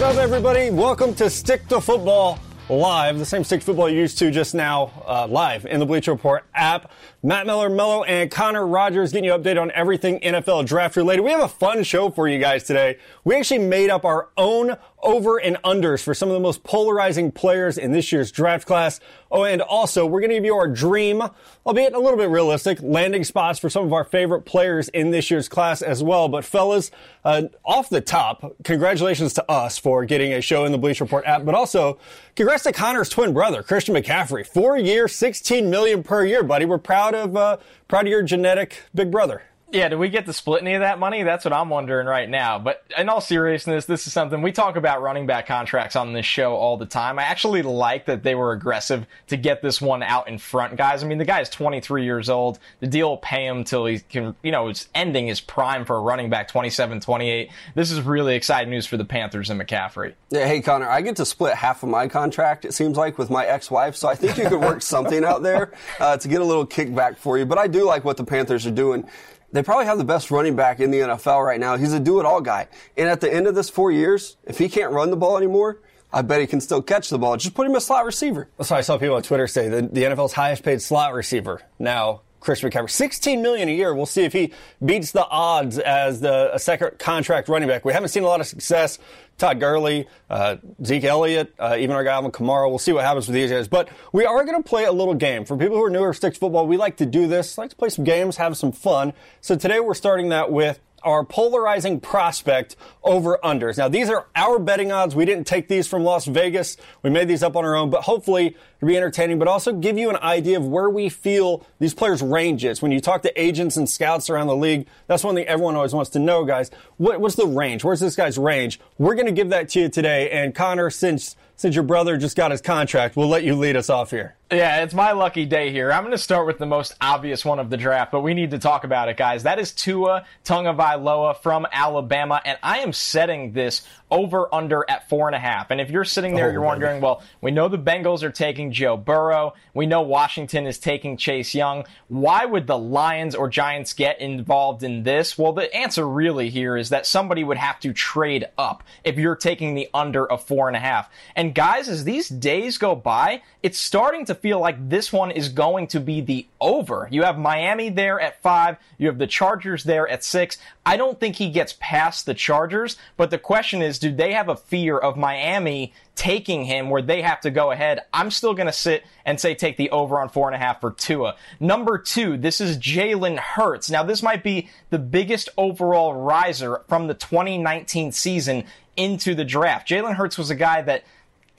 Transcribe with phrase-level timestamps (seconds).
[0.00, 0.70] What's up, everybody?
[0.70, 2.38] Welcome to Stick to Football
[2.70, 6.12] live, the same stick football you used to just now, uh, live in the Bleacher
[6.12, 6.90] Report app.
[7.22, 11.22] Matt Miller, Mello, and Connor Rogers getting you updated on everything NFL draft related.
[11.22, 12.98] We have a fun show for you guys today.
[13.24, 17.30] We actually made up our own over and unders for some of the most polarizing
[17.32, 19.00] players in this year's draft class.
[19.30, 21.22] Oh, and also we're going to give you our dream,
[21.66, 25.30] albeit a little bit realistic, landing spots for some of our favorite players in this
[25.30, 26.28] year's class as well.
[26.28, 26.90] But fellas,
[27.24, 31.24] uh, off the top, congratulations to us for getting a show in the Bleacher Report
[31.26, 31.98] app, but also
[32.36, 34.46] congrats to Connor's twin brother, Christian McCaffrey.
[34.46, 36.64] Four years, 16 million per year, buddy.
[36.64, 37.58] We're proud of, uh,
[37.88, 39.42] proud of your genetic big brother.
[39.72, 41.22] Yeah, do we get to split any of that money?
[41.22, 42.58] That's what I'm wondering right now.
[42.58, 46.26] But in all seriousness, this is something we talk about running back contracts on this
[46.26, 47.20] show all the time.
[47.20, 51.04] I actually like that they were aggressive to get this one out in front, guys.
[51.04, 52.58] I mean, the guy is 23 years old.
[52.80, 55.96] The deal will pay him till he can, you know, it's ending his prime for
[55.96, 57.50] a running back 27, 28.
[57.76, 60.14] This is really exciting news for the Panthers and McCaffrey.
[60.30, 63.30] Yeah, hey, Connor, I get to split half of my contract, it seems like, with
[63.30, 63.94] my ex wife.
[63.94, 67.18] So I think you could work something out there uh, to get a little kickback
[67.18, 67.46] for you.
[67.46, 69.08] But I do like what the Panthers are doing
[69.52, 71.76] they probably have the best running back in the NFL right now.
[71.76, 72.68] He's a do it all guy.
[72.96, 75.80] And at the end of this four years, if he can't run the ball anymore,
[76.12, 77.36] I bet he can still catch the ball.
[77.36, 78.48] Just put him a slot receiver.
[78.62, 82.22] So I saw people on Twitter say the, the NFL's highest paid slot receiver now
[82.40, 82.90] Chris McCaffrey.
[82.90, 83.94] 16 million a year.
[83.94, 84.52] We'll see if he
[84.84, 87.84] beats the odds as the a second contract running back.
[87.84, 88.98] We haven't seen a lot of success.
[89.38, 92.68] Todd Gurley, uh, Zeke Elliott, uh, even our guy Alvin Kamara.
[92.68, 93.68] We'll see what happens with these guys.
[93.68, 95.46] But we are going to play a little game.
[95.46, 97.56] For people who are newer to Sticks football, we like to do this.
[97.56, 99.14] like to play some games, have some fun.
[99.40, 103.78] So today we're starting that with our polarizing prospect over unders.
[103.78, 105.14] Now, these are our betting odds.
[105.14, 106.76] We didn't take these from Las Vegas.
[107.02, 108.46] We made these up on our own, but hopefully
[108.78, 112.22] it'll be entertaining, but also give you an idea of where we feel these players'
[112.22, 112.82] range is.
[112.82, 115.94] When you talk to agents and scouts around the league, that's one thing everyone always
[115.94, 116.70] wants to know, guys.
[116.96, 117.84] What, what's the range?
[117.84, 118.80] Where's this guy's range?
[118.98, 120.30] We're going to give that to you today.
[120.30, 123.90] And Connor, since since your brother just got his contract, we'll let you lead us
[123.90, 124.34] off here.
[124.52, 125.92] Yeah, it's my lucky day here.
[125.92, 128.50] I'm going to start with the most obvious one of the draft, but we need
[128.50, 129.44] to talk about it, guys.
[129.44, 135.28] That is Tua Tagovailoa from Alabama, and I am setting this over under at four
[135.28, 135.70] and a half.
[135.70, 138.72] And if you're sitting there, oh, you're wondering, well, we know the Bengals are taking
[138.72, 139.54] Joe Burrow.
[139.72, 141.84] We know Washington is taking Chase Young.
[142.08, 145.38] Why would the Lions or Giants get involved in this?
[145.38, 149.36] Well, the answer really here is that somebody would have to trade up if you're
[149.36, 151.08] taking the under of four and a half.
[151.36, 155.48] And guys, as these days go by, it's starting to feel like this one is
[155.48, 157.08] going to be the over.
[157.10, 158.76] You have Miami there at five.
[158.98, 160.58] You have the Chargers there at six.
[160.84, 164.48] I don't think he gets past the Chargers, but the question is, do they have
[164.48, 168.00] a fear of Miami taking him where they have to go ahead?
[168.12, 170.80] I'm still going to sit and say take the over on four and a half
[170.80, 171.36] for Tua.
[171.58, 173.90] Number two, this is Jalen Hurts.
[173.90, 178.64] Now, this might be the biggest overall riser from the 2019 season
[178.96, 179.88] into the draft.
[179.88, 181.04] Jalen Hurts was a guy that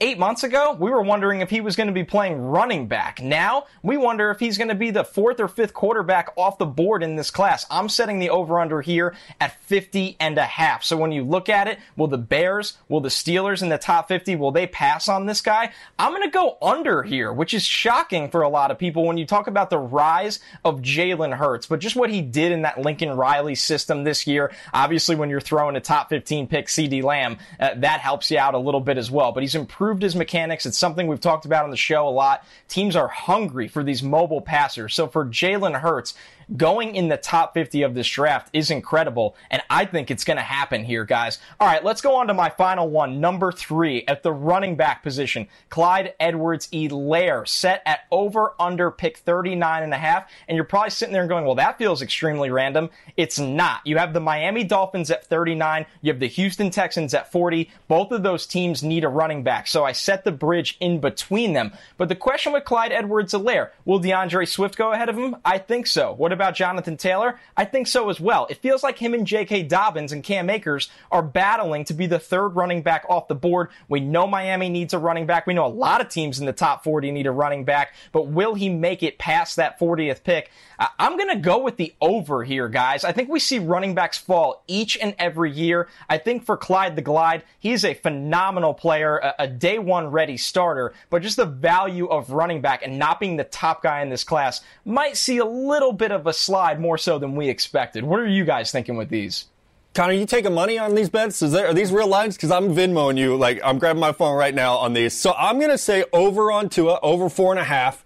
[0.02, 3.22] Eight months ago, we were wondering if he was going to be playing running back.
[3.22, 6.66] Now, we wonder if he's going to be the fourth or fifth quarterback off the
[6.66, 7.64] board in this class.
[7.70, 10.82] I'm setting the over under here at 50 and a half.
[10.82, 14.08] So when you look at it, will the Bears, will the Steelers in the top
[14.08, 15.70] 50, will they pass on this guy?
[16.00, 19.18] I'm going to go under here, which is shocking for a lot of people when
[19.18, 22.80] you talk about the rise of Jalen Hurts, but just what he did in that
[22.80, 24.50] Lincoln Riley system this year.
[24.74, 28.54] Obviously, when you're throwing a top 15 pick, CeeDee Lamb, uh, that helps you out
[28.54, 30.64] a little bit as well, but he's improved improved his mechanics.
[30.64, 32.46] It's something we've talked about on the show a lot.
[32.66, 34.94] Teams are hungry for these mobile passers.
[34.94, 36.14] So for Jalen Hurts,
[36.56, 40.36] going in the top 50 of this draft is incredible, and I think it's going
[40.36, 41.38] to happen here, guys.
[41.60, 43.20] All right, let's go on to my final one.
[43.20, 49.18] Number three at the running back position, Clyde Edwards Helaire, set at over under pick
[49.18, 50.30] 39 and a half.
[50.48, 52.90] And you're probably sitting there and going, well, that feels extremely random.
[53.16, 53.80] It's not.
[53.84, 57.70] You have the Miami Dolphins at 39, you have the Houston Texans at 40.
[57.88, 61.52] Both of those teams need a running back, so I set the bridge in between
[61.52, 61.72] them.
[61.96, 65.36] But the question with Clyde Edwards Helaire, will DeAndre Swift go ahead of him?
[65.44, 66.12] I think so.
[66.12, 67.38] What about about Jonathan Taylor?
[67.56, 68.48] I think so as well.
[68.50, 69.62] It feels like him and J.K.
[69.62, 73.68] Dobbins and Cam Akers are battling to be the third running back off the board.
[73.88, 75.46] We know Miami needs a running back.
[75.46, 78.26] We know a lot of teams in the top 40 need a running back, but
[78.26, 80.50] will he make it past that 40th pick?
[80.98, 83.04] I'm going to go with the over here, guys.
[83.04, 85.88] I think we see running backs fall each and every year.
[86.08, 90.36] I think for Clyde the Glide, he's a phenomenal player, a, a day one ready
[90.36, 94.08] starter, but just the value of running back and not being the top guy in
[94.08, 98.04] this class might see a little bit of a slide more so than we expected.
[98.04, 99.46] What are you guys thinking with these?
[99.94, 101.40] Connor, you taking money on these bets?
[101.40, 102.36] There, are these real lines?
[102.36, 103.36] Because I'm Venmoing you.
[103.36, 105.12] Like I'm grabbing my phone right now on these.
[105.12, 108.02] So I'm going to say over on Tua, over four and a half,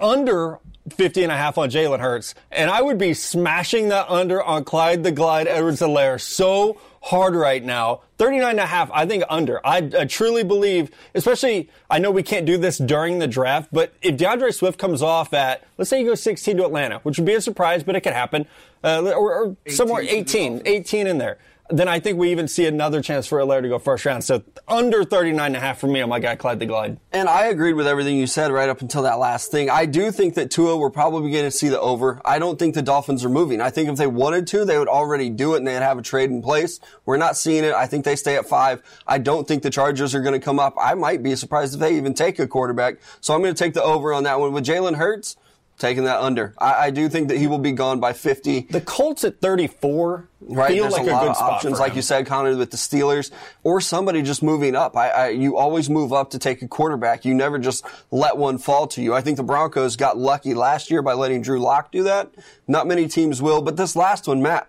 [0.00, 0.58] under
[0.90, 2.34] 50 and a half on Jalen Hurts.
[2.50, 7.34] And I would be smashing that under on Clyde the Glide Edwards Helaire so hard
[7.34, 8.02] right now.
[8.18, 9.64] 39 and a half, I think under.
[9.64, 13.92] I, I, truly believe, especially, I know we can't do this during the draft, but
[14.02, 17.26] if DeAndre Swift comes off at, let's say he goes 16 to Atlanta, which would
[17.26, 18.46] be a surprise, but it could happen,
[18.82, 21.38] uh, or, or somewhere 18, 18 in there
[21.70, 24.24] then I think we even see another chance for Helaire to go first round.
[24.24, 26.98] So under 39 and a half for me on my guy Clyde the Glide.
[27.12, 29.68] And I agreed with everything you said right up until that last thing.
[29.68, 32.20] I do think that Tua, we're probably going to see the over.
[32.24, 33.60] I don't think the Dolphins are moving.
[33.60, 36.02] I think if they wanted to, they would already do it and they'd have a
[36.02, 36.80] trade in place.
[37.04, 37.74] We're not seeing it.
[37.74, 38.82] I think they stay at five.
[39.06, 40.74] I don't think the Chargers are going to come up.
[40.80, 42.96] I might be surprised if they even take a quarterback.
[43.20, 44.52] So I'm going to take the over on that one.
[44.52, 45.36] With Jalen Hurts,
[45.78, 46.54] taking that under.
[46.58, 48.62] I, I, do think that he will be gone by 50.
[48.70, 50.72] The Colts at 34 right?
[50.72, 52.76] feel There's like a, a, lot good of options, like you said, Connor, with the
[52.76, 53.30] Steelers,
[53.62, 54.96] or somebody just moving up.
[54.96, 57.24] I, I, you always move up to take a quarterback.
[57.24, 59.14] You never just let one fall to you.
[59.14, 62.30] I think the Broncos got lucky last year by letting Drew Lock do that.
[62.66, 64.68] Not many teams will, but this last one, Matt,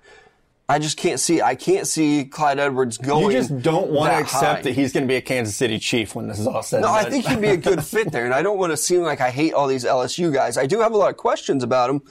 [0.70, 1.42] I just can't see.
[1.42, 3.26] I can't see Clyde Edwards going.
[3.26, 4.62] You just don't want to accept high.
[4.62, 6.82] that he's going to be a Kansas City Chief when this is all said.
[6.82, 9.02] No, I think he'd be a good fit there, and I don't want to seem
[9.02, 10.60] like I hate all these LSU guys.
[10.60, 12.04] I do have a lot of questions about him,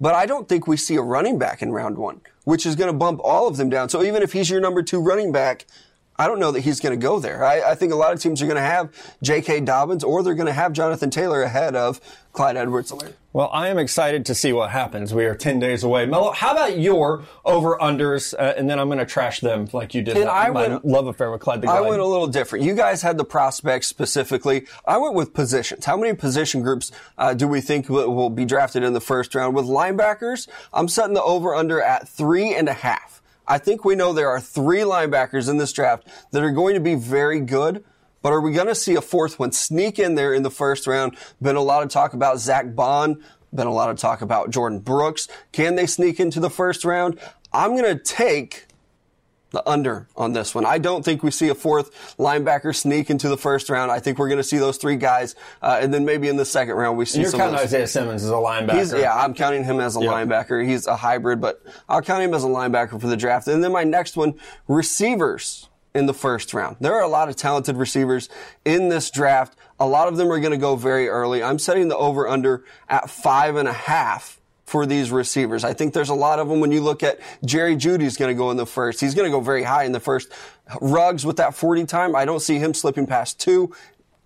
[0.00, 2.86] but I don't think we see a running back in round one, which is going
[2.86, 3.88] to bump all of them down.
[3.88, 5.66] So even if he's your number two running back,
[6.16, 7.44] I don't know that he's going to go there.
[7.44, 8.90] I, I think a lot of teams are going to have
[9.22, 9.60] J.K.
[9.60, 12.00] Dobbins, or they're going to have Jonathan Taylor ahead of
[12.32, 12.92] Clyde Edwards.
[13.32, 15.12] Well, I am excited to see what happens.
[15.12, 16.06] We are 10 days away.
[16.06, 18.34] Mello, how about your over-unders?
[18.34, 20.16] Uh, and then I'm going to trash them like you did.
[20.16, 21.88] And my, I went- love affair with Clyde the I Glide.
[21.90, 22.64] went a little different.
[22.64, 24.66] You guys had the prospects specifically.
[24.86, 25.84] I went with positions.
[25.84, 29.34] How many position groups uh, do we think will, will be drafted in the first
[29.34, 29.54] round?
[29.56, 33.20] With linebackers, I'm setting the over under at three and a half.
[33.46, 36.80] I think we know there are three linebackers in this draft that are going to
[36.80, 37.84] be very good.
[38.22, 40.86] But are we going to see a fourth one sneak in there in the first
[40.86, 41.14] round?
[41.42, 43.22] Been a lot of talk about Zack Baun.
[43.54, 45.28] Been a lot of talk about Jordyn Brooks.
[45.52, 47.20] Can they sneak into the first round?
[47.52, 48.66] I'm going to take
[49.54, 50.66] the under on this one.
[50.66, 53.90] I don't think we see a fourth linebacker sneak into the first round.
[53.90, 56.44] I think we're going to see those three guys, uh, and then maybe in the
[56.44, 57.40] second round we see You're some.
[57.40, 57.68] counting of those.
[57.72, 58.78] Isaiah Simmons as a linebacker.
[58.78, 60.10] He's, yeah, I'm counting him as a Yeah.
[60.10, 60.66] linebacker.
[60.66, 63.48] He's a hybrid, but I'll count him as a linebacker for the draft.
[63.48, 64.34] And then my next one,
[64.68, 66.76] receivers in the first round.
[66.80, 68.28] There are a lot of talented receivers
[68.64, 69.56] in this draft.
[69.78, 71.42] A lot of them are going to go very early.
[71.42, 74.40] I'm setting the over under at five and a half
[74.74, 75.62] for these receivers.
[75.62, 78.36] I think there's a lot of them when you look at Jerry Jeudy's going to
[78.36, 79.00] go in the first.
[79.00, 80.32] He's going to go very high in the first.
[80.80, 83.72] Ruggs with that 40 time, I don't see him slipping past two.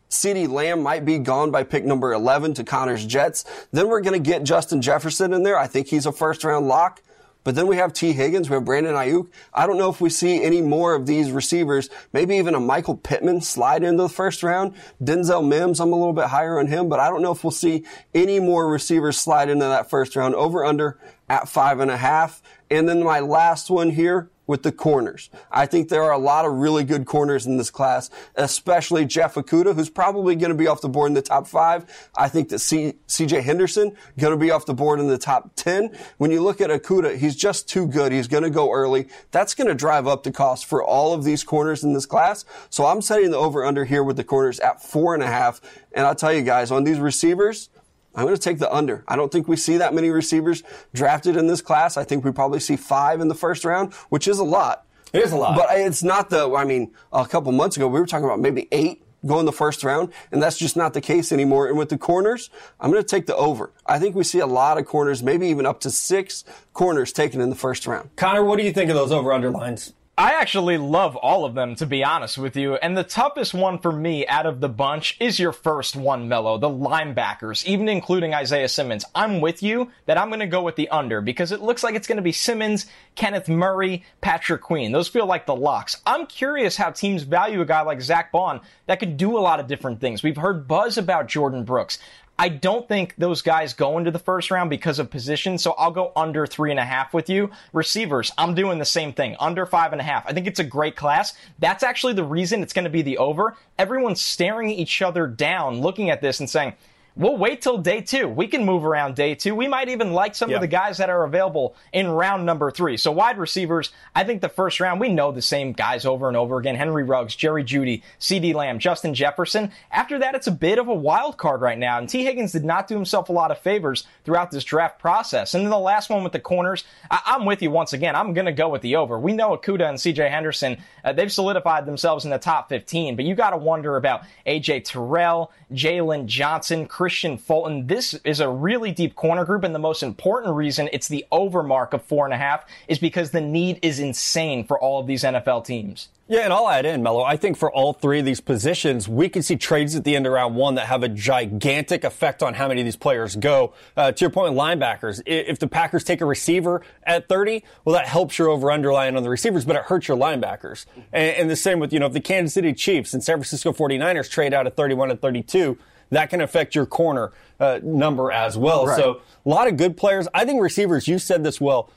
[0.08, 3.44] CeeDee Lamb might be gone by pick number 11 to Connor's Jets.
[3.72, 5.58] Then we're going to get Justin Jefferson in there.
[5.58, 7.02] I think he's a first round lock.
[7.44, 9.28] But then we have Tee Higgins, we have Brandon Aiyuk.
[9.54, 11.88] I don't know if we see any more of these receivers.
[12.12, 14.74] Maybe even a Michael Pittman slide into the first round.
[15.02, 17.50] Denzel Mims, I'm a little bit higher on him, but I don't know if we'll
[17.50, 20.34] see any more receivers slide into that first round.
[20.34, 20.98] Over under
[21.28, 22.42] at five and a half.
[22.70, 25.30] And then my last one here, with the corners.
[25.52, 29.34] I think there are a lot of really good corners in this class, especially Jeff
[29.34, 31.84] Okudah, who's probably going to be off the board in the top five.
[32.16, 35.54] I think that C- CJ Henderson going to be off the board in the top
[35.54, 35.96] 10.
[36.16, 38.10] When you look at Okudah, he's just too good.
[38.10, 39.08] He's going to go early.
[39.30, 42.46] That's going to drive up the cost for all of these corners in this class.
[42.70, 45.60] So I'm setting the over under here with the corners at four and a half.
[45.92, 47.68] And I'll tell you guys, on these receivers,
[48.14, 49.04] I'm going to take the under.
[49.06, 50.62] I don't think we see that many receivers
[50.92, 51.96] drafted in this class.
[51.96, 54.86] I think we probably see five in the first round, which is a lot.
[55.12, 55.56] It is a lot.
[55.56, 58.68] But it's not the, I mean, a couple months ago, we were talking about maybe
[58.72, 61.66] eight go in the first round, and that's just not the case anymore.
[61.68, 63.72] And with the corners, I'm going to take the over.
[63.84, 67.40] I think we see a lot of corners, maybe even up to six corners taken
[67.40, 68.10] in the first round.
[68.16, 69.92] Connor, what do you think of those over-under lines?
[70.20, 72.74] I actually love all of them, to be honest with you.
[72.74, 76.58] And the toughest one for me out of the bunch is your first one, Mello,
[76.58, 79.04] the linebackers, even including Isaiah Simmons.
[79.14, 81.94] I'm with you that I'm going to go with the under because it looks like
[81.94, 84.90] it's going to be Simmons, Kenneth Murray, Patrick Queen.
[84.90, 86.02] Those feel like the locks.
[86.04, 89.60] I'm curious how teams value a guy like Zack Baun that could do a lot
[89.60, 90.24] of different things.
[90.24, 92.00] We've heard buzz about Jordyn Brooks.
[92.40, 95.90] I don't think those guys go into the first round because of position, so I'll
[95.90, 97.50] go under three and a half with you.
[97.72, 100.24] Receivers, I'm doing the same thing, under five and a half.
[100.24, 101.34] I think it's a great class.
[101.58, 103.56] That's actually the reason it's going to be the over.
[103.76, 106.74] Everyone's staring each other down, looking at this and saying,
[107.18, 108.28] We'll wait till day two.
[108.28, 109.54] We can move around day two.
[109.56, 110.56] We might even like some Yeah.
[110.56, 112.96] of the guys that are available in round number three.
[112.96, 116.36] So wide receivers, I think the first round, we know the same guys over and
[116.36, 116.76] over again.
[116.76, 119.72] Henry Ruggs, Jerry Jeudy, CeeDee Lamb, Justin Jefferson.
[119.90, 121.98] After that, it's a bit of a wild card right now.
[121.98, 125.54] And Tee Higgins did not do himself a lot of favors throughout this draft process.
[125.54, 128.14] And then the last one with the corners, I- I'm with you once again.
[128.14, 129.18] I'm going to go with the over.
[129.18, 133.24] We know Okudah and CJ Henderson, uh, they've solidified themselves in the top 15, but
[133.24, 137.86] you got to wonder about AJ Terrell, Jaylon Johnson, Chris Kristian Fulton.
[137.86, 141.62] This is a really deep corner group, and the most important reason it's the over
[141.62, 145.06] mark of four and a half is because the need is insane for all of
[145.06, 146.10] these NFL teams.
[146.30, 147.22] Yeah, and I'll add in, Mello.
[147.22, 150.26] I think for all three of these positions, we can see trades at the end
[150.26, 153.72] of round one that have a gigantic effect on how many of these players go.
[153.96, 157.94] Uh, to your point with linebackers, if the Packers take a receiver at 30, well,
[157.94, 160.84] that helps your over underline on the receivers, but it hurts your linebackers.
[161.14, 163.72] And, and the same with, you know, if the Kansas City Chiefs and San Francisco
[163.72, 165.78] 49ers trade out at 31 and 32,
[166.10, 168.86] that can affect your corner uh, number as well.
[168.86, 168.96] Right.
[168.98, 170.28] So a lot of good players.
[170.34, 171.90] I think receivers, you said this well.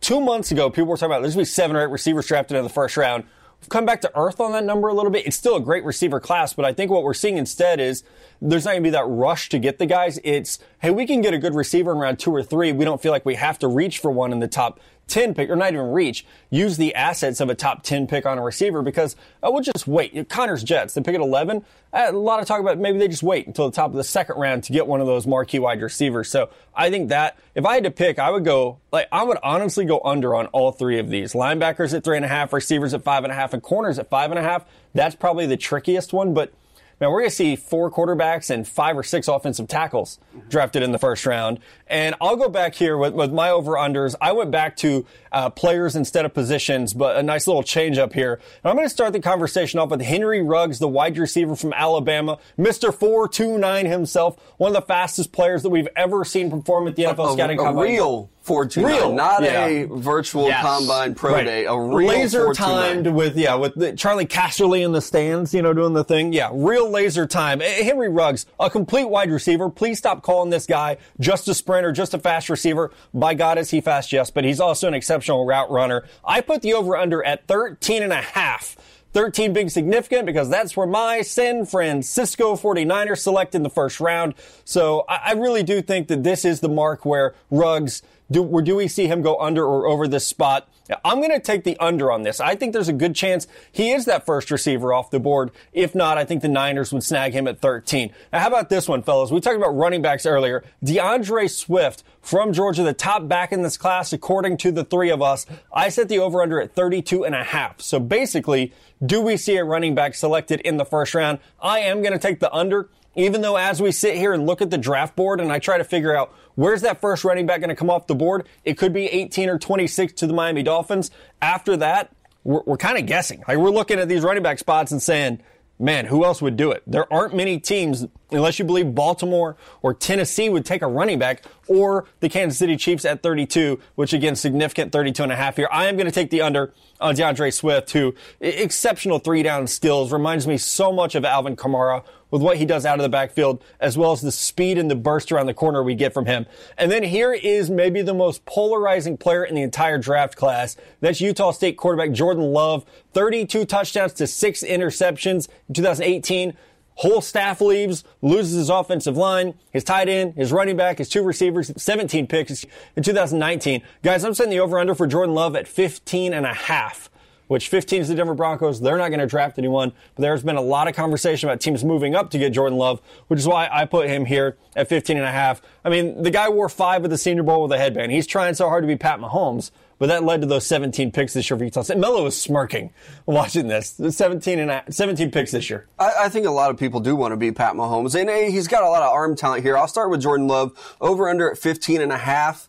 [0.00, 2.26] Two months ago, people were talking about there's going to be seven or eight receivers
[2.26, 3.24] drafted in the first round
[3.60, 5.26] We've come back to earth on that number a little bit.
[5.26, 8.04] It's still a great receiver class, but I think what we're seeing instead is
[8.40, 10.18] there's not going to be that rush to get the guys.
[10.24, 12.72] It's, hey, we can get a good receiver in round two or three.
[12.72, 15.50] We don't feel like we have to reach for one in the top 10 pick,
[15.50, 18.82] or not even reach, use the assets of a top 10 pick on a receiver
[18.82, 20.28] because oh, we'll just wait.
[20.28, 21.64] Connor's Jets, they pick at 11.
[21.92, 24.36] A lot of talk about maybe they just wait until the top of the second
[24.36, 26.28] round to get one of those marquee wide receivers.
[26.28, 29.38] So I think that if I had to pick, I would go, like, I would
[29.42, 31.32] honestly go under on all three of these.
[31.32, 34.10] Linebackers at three and a half, receivers at five and a half, and corners at
[34.10, 34.66] five and a half.
[34.94, 36.52] That's probably the trickiest one, but
[37.00, 40.48] now we're going to see four quarterbacks and five or six offensive tackles mm-hmm.
[40.48, 41.60] drafted in the first round.
[41.86, 44.14] And I'll go back here with, with my over unders.
[44.20, 48.12] I went back to uh, players instead of positions, but a nice little change up
[48.12, 48.34] here.
[48.62, 51.72] And I'm going to start the conversation off with Henry Ruggs, the wide receiver from
[51.72, 52.92] Alabama, Mr.
[52.92, 57.30] 429 himself, one of the fastest players that we've ever seen perform at the NFL
[57.30, 57.84] a, scouting a, combine.
[57.84, 59.66] real 429, real, not yeah.
[59.66, 60.64] a virtual yes.
[60.64, 61.44] combine pro right.
[61.44, 65.60] day, a real laser timed with yeah with the, Charley Casserly in the stands, you
[65.60, 66.32] know, doing the thing.
[66.32, 67.60] Yeah, real laser time.
[67.60, 69.68] Henry Ruggs, a complete wide receiver.
[69.68, 72.90] Please stop calling this guy just a sprinter, just a fast receiver.
[73.12, 74.12] By God, is he fast?
[74.12, 76.04] Yes, but he's also an exceptional route runner.
[76.24, 78.76] I put the over under at 13 and a half.
[79.14, 84.34] 13 being significant because that's where my San Francisco 49ers select in the first round.
[84.64, 88.76] So I, I really do think that this is the mark where Ruggs do, do
[88.76, 90.68] we see him go under or over this spot?
[91.04, 92.40] I'm going to take the under on this.
[92.40, 95.50] I think there's a good chance he is that first receiver off the board.
[95.72, 98.10] If not, I think the Niners would snag him at 13.
[98.32, 99.30] Now, how about this one, fellas?
[99.30, 100.64] We talked about running backs earlier.
[100.84, 105.20] DeAndre Swift from Georgia, the top back in this class, according to the three of
[105.20, 105.44] us.
[105.72, 107.80] I set the over under at 32 and a half.
[107.80, 108.72] So basically,
[109.04, 111.38] do we see a running back selected in the first round?
[111.60, 114.62] I am going to take the under even though as we sit here and look
[114.62, 117.60] at the draft board and I try to figure out where's that first running back
[117.60, 120.64] going to come off the board, it could be 18 or 26 to the Miami
[120.64, 121.12] Dolphins.
[121.40, 122.10] After that,
[122.42, 123.44] we're, we're kind of guessing.
[123.46, 125.40] Like we're looking at these running back spots and saying,
[125.78, 126.82] man, who else would do it?
[126.84, 131.44] There aren't many teams, unless you believe Baltimore or Tennessee would take a running back,
[131.66, 135.68] or the Kansas City Chiefs at 32, which again, significant 32 and a half here.
[135.70, 140.12] I am going to take the under on DeAndre Swift, who exceptional three down skills,
[140.12, 143.62] reminds me so much of Alvin Kamara with what he does out of the backfield,
[143.80, 146.46] as well as the speed and the burst around the corner we get from him.
[146.76, 150.76] And then here is maybe the most polarizing player in the entire draft class.
[151.00, 156.54] That's Utah State quarterback Jordan Love, 32 touchdowns to six interceptions in 2018
[156.98, 161.22] whole staff leaves, loses his offensive line, his tight end, his running back, his two
[161.22, 162.64] receivers, 17 picks
[162.96, 163.82] in 2019.
[164.02, 167.08] Guys, I'm setting the over under for Jordan Love at 15 and a half
[167.48, 168.78] which 15 is the Denver Broncos.
[168.80, 171.82] They're not going to draft anyone, but there's been a lot of conversation about teams
[171.82, 175.16] moving up to get Jordan Love, which is why I put him here at 15
[175.16, 175.60] and a half.
[175.84, 178.12] I mean, the guy wore five at the Senior Bowl with a headband.
[178.12, 181.34] He's trying so hard to be Pat Mahomes, but that led to those 17 picks
[181.34, 181.98] this year for Utah State.
[181.98, 182.92] Melo was smirking
[183.26, 184.00] watching this.
[184.10, 185.86] 17 and a, 17 picks this year.
[185.98, 188.50] I, I, think a lot of people do want to be Pat Mahomes, and hey,
[188.50, 189.76] he's got a lot of arm talent here.
[189.76, 192.68] I'll start with Jordan Love over under at 15 and a half.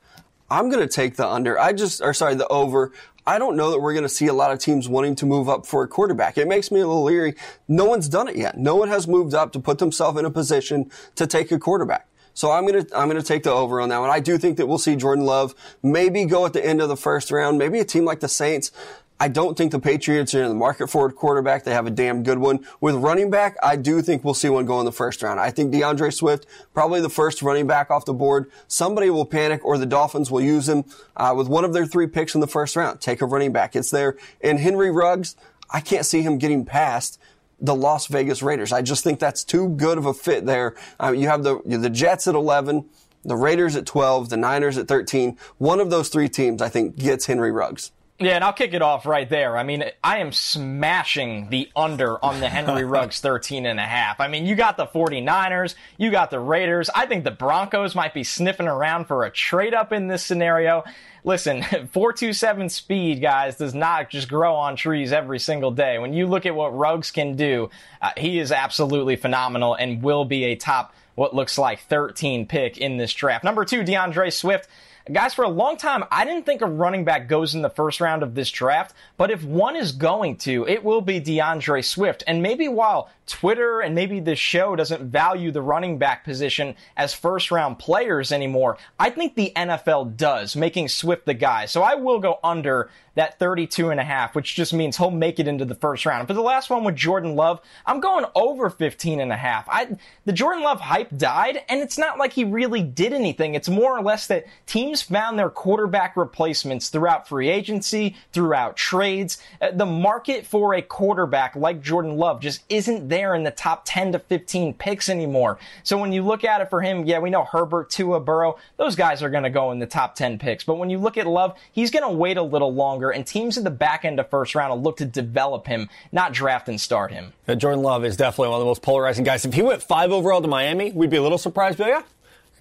[0.52, 1.60] I'm going to take the under.
[1.60, 2.92] I just, or sorry, the over.
[3.28, 5.48] I don't know that we're going to see a lot of teams wanting to move
[5.48, 6.38] up for a quarterback.
[6.40, 7.36] It makes me a little leery.
[7.68, 8.58] No one's done it yet.
[8.58, 12.08] No one has moved up to put themselves in a position to take a quarterback.
[12.40, 14.10] So I'm gonna I'm gonna take the over on that one.
[14.10, 15.54] I do think that we'll see Jordan Love
[15.84, 17.58] maybe go at the end of the first round.
[17.58, 18.72] Maybe a team like the Saints
[19.20, 21.66] I don't think the Patriots are in the market for a quarterback.
[21.66, 22.66] They have a damn good one.
[22.80, 25.42] With running back, I do think we'll see one go in the first round.
[25.42, 28.50] I think DeAndre Swift, probably the first running back off the board.
[28.70, 30.86] Somebody will panic or the Dolphins will use him
[31.18, 33.02] uh, with one of their three picks in the first round.
[33.02, 33.76] Take a running back.
[33.76, 34.16] It's there.
[34.40, 35.36] And Henry Ruggs,
[35.70, 37.20] I can't see him getting past
[37.62, 38.72] the Las Vegas Raiders.
[38.72, 40.76] I just think that's too good of a fit there.
[41.02, 42.86] Uh, you have the, the Jets at 11,
[43.24, 45.38] the Raiders at 12, the Niners at 13.
[45.58, 47.92] One of those three teams, I think, gets Henry Ruggs.
[48.22, 49.58] Yeah, and I'll kick it off right there.
[49.58, 54.20] I mean, I am smashing the under on the Henry Ruggs 13 and a half.
[54.20, 56.90] I mean, you got the 49ers, you got the Raiders.
[56.94, 60.84] I think the Broncos might be sniffing around for a trade up in this scenario.
[61.30, 66.00] Listen, 427 speed, guys, does not just grow on trees every single day.
[66.00, 67.70] When you look at what Ruggs can do,
[68.02, 72.80] uh, he is absolutely phenomenal and will be a top what looks like 13 pick
[72.80, 73.44] in this draft.
[73.44, 74.68] Number two, DeAndre Swift.
[75.12, 78.00] Guys, for a long time, I didn't think a running back goes in the first
[78.00, 82.24] round of this draft, but if one is going to, it will be DeAndre Swift.
[82.28, 87.14] And maybe while Twitter and maybe this show doesn't value the running back position as
[87.14, 91.66] first round players anymore, I think the NFL does, making Swift the guy.
[91.66, 95.42] So I will go under that 32 and a half, which just means he'll make
[95.42, 96.26] it into the first round.
[96.26, 99.68] For the last one with Jordan Love, I'm going over 15 and a half.
[99.68, 103.56] I, the Jordan Love hype died, and it's not like he really did anything.
[103.56, 109.38] It's more or less that teams found their quarterback replacements throughout free agency, throughout trades.
[109.62, 113.82] Uh, the market for a quarterback like Jordan Love just isn't there in the top
[113.84, 115.60] 10 to 15 picks anymore.
[115.84, 118.96] So when you look at it for him, yeah, we know Herbert, Tua, Burrow, those
[118.96, 120.64] guys are going to go in the top 10 picks.
[120.64, 123.58] But when you look at Love, he's going to wait a little longer and teams
[123.58, 126.80] in the back end of first round will look to develop him, not draft and
[126.80, 127.34] start him.
[127.48, 129.46] Yeah, Jordan Love is definitely one of the most polarizing guys.
[129.46, 132.02] If he went five overall to Miami, we'd be a little surprised, but yeah,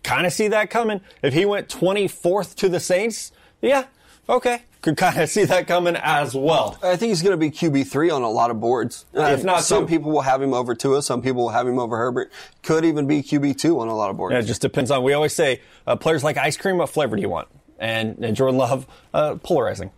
[0.02, 1.00] kind of see that coming.
[1.23, 3.87] If he went 24th to the Saints, yeah,
[4.28, 4.62] okay.
[4.81, 6.78] Could kind of see that coming as well.
[6.83, 9.07] I think he's going to be QB three on a lot of boards.
[9.12, 9.88] If not some two.
[9.88, 12.31] people will have him over Tua, some people will have him over Herbert.
[12.62, 14.35] Could even be QB two on a lot of boards.
[14.35, 15.02] Yeah, it just depends on.
[15.02, 16.76] We always say uh, players like ice cream.
[16.78, 17.49] What flavor do you want?
[17.78, 19.90] And, and Jordan Love, uh, polarizing,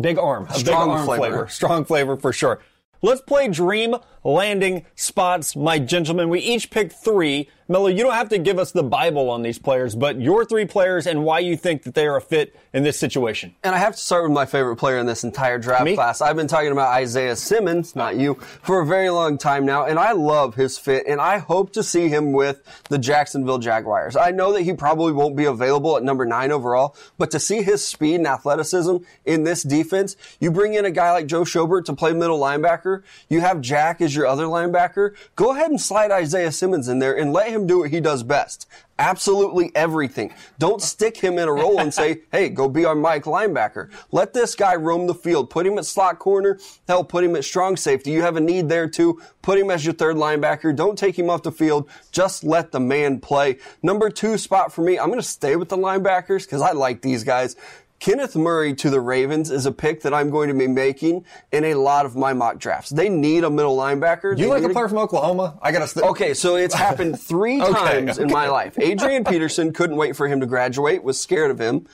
[0.00, 1.48] big arm, Strong big arm flavor.
[1.48, 2.60] strong flavor for sure.
[3.02, 6.28] Let's play dream landing spots, my gentlemen.
[6.28, 7.48] We each picked three.
[7.66, 10.66] Miller, you don't have to give us the Bible on these players, but your three
[10.66, 13.54] players and why you think that they are a fit in this situation.
[13.62, 15.94] And I have to start with my favorite player in this entire draft Me?
[15.94, 16.20] class.
[16.20, 19.98] I've been talking about Isaiah Simmons, not you, for a very long time now, and
[19.98, 24.14] I love his fit, and I hope to see him with the Jacksonville Jaguars.
[24.14, 27.62] I know that he probably won't be available at number nine overall, but to see
[27.62, 31.86] his speed and athleticism in this defense, you bring in a guy like Joe Schobert
[31.86, 36.10] to play middle linebacker, you have Jack as your other linebacker, go ahead and slide
[36.10, 38.66] Isaiah Simmons in there and let him do what he does best.
[38.98, 40.32] Absolutely everything.
[40.58, 43.90] Don't stick him in a role and say, hey, go be our Mike linebacker.
[44.12, 45.50] Let this guy roam the field.
[45.50, 46.60] Put him at slot corner.
[46.86, 48.12] Hell, put him at strong safety.
[48.12, 49.20] You have a need there too.
[49.42, 50.74] Put him as your third linebacker.
[50.74, 51.88] Don't take him off the field.
[52.12, 53.58] Just let the man play.
[53.82, 57.02] Number two spot for me, I'm going to stay with the linebackers because I like
[57.02, 57.56] these guys.
[58.00, 61.64] Kenneth Murray to the Ravens is a pick that I'm going to be making in
[61.64, 62.90] a lot of my mock drafts.
[62.90, 64.30] They need a middle linebacker.
[64.36, 65.58] You They like a player from Oklahoma?
[65.62, 65.88] I gotta.
[65.88, 68.78] St- Okay, so it's happened three Okay, times in my life.
[68.78, 71.86] Adrian Peterson couldn't wait for him to graduate, was scared of him.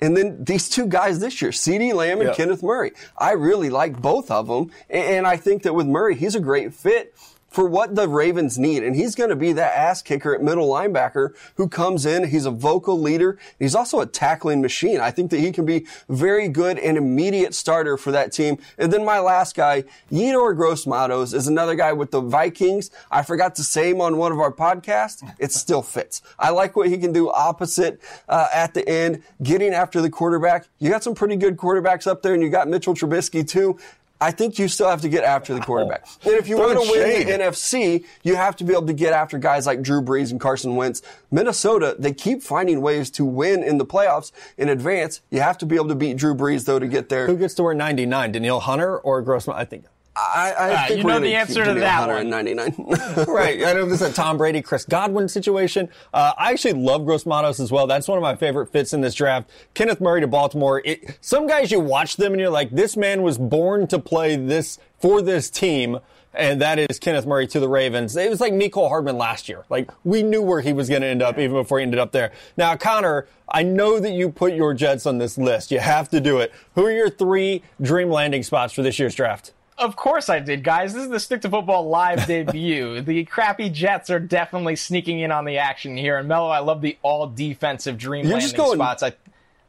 [0.00, 2.34] And then these two guys this year, CeeDee Lamb and Yeah.
[2.36, 2.92] Kenneth Murray.
[3.16, 4.70] I really like both of them.
[4.88, 7.14] And I think that with Murray, he's a great fit
[7.48, 8.82] for what the Ravens need.
[8.82, 12.28] And he's going to be that ass kicker at middle linebacker who comes in.
[12.28, 13.38] He's a vocal leader.
[13.58, 15.00] He's also a tackling machine.
[15.00, 18.58] I think that he can be very good and immediate starter for that team.
[18.76, 22.90] And then my last guy, Yetur Gross-Matos, is another guy with the Vikings.
[23.10, 25.28] I forgot to say him on one of our podcasts.
[25.38, 26.22] It still fits.
[26.38, 30.68] I like what he can do opposite uh, at the end, getting after the quarterback.
[30.78, 33.78] You got some pretty good quarterbacks up there, and you got Mitchell Trubisky too.
[34.20, 36.06] I think you still have to get after the quarterback.
[36.24, 39.12] And if you want to win the NFC, you have to be able to get
[39.12, 41.02] after guys like Drew Brees and Carson Wentz.
[41.30, 45.20] Minnesota, they keep finding ways to win in the playoffs in advance.
[45.30, 47.26] You have to be able to beat Drew Brees though to get there.
[47.26, 48.32] Who gets to wear 99?
[48.32, 49.56] Danielle Hunter or Grossman?
[49.56, 49.84] I think.
[50.18, 52.30] I, I Ah, think you we're know the answer to that one.
[53.28, 53.64] right.
[53.64, 55.88] I know this is a Tom Brady, Chris Godwin situation.
[56.12, 57.86] Uh, I actually love Gross Matos as well.
[57.86, 59.48] That's one of my favorite fits in this draft.
[59.74, 60.82] Kenneth Murray to Baltimore.
[60.84, 64.36] It, some guys you watch them and you're like, this man was born to play
[64.36, 65.98] this for this team.
[66.34, 68.14] And that is Kenneth Murray to the Ravens.
[68.14, 69.64] It was like Mecole Hardman last year.
[69.70, 72.12] Like we knew where he was going to end up even before he ended up
[72.12, 72.32] there.
[72.56, 75.70] Now, Connor, I know that you put your Jets on this list.
[75.70, 76.52] You have to do it.
[76.74, 79.52] Who are your three dream landing spots for this year's draft?
[79.78, 80.92] Of course I did, guys.
[80.92, 83.00] This is the Stick to Football live debut.
[83.00, 86.16] the crappy Jets are definitely sneaking in on the action here.
[86.18, 89.02] And Mello, I love the all defensive dream You're landing going- spots.
[89.02, 89.12] I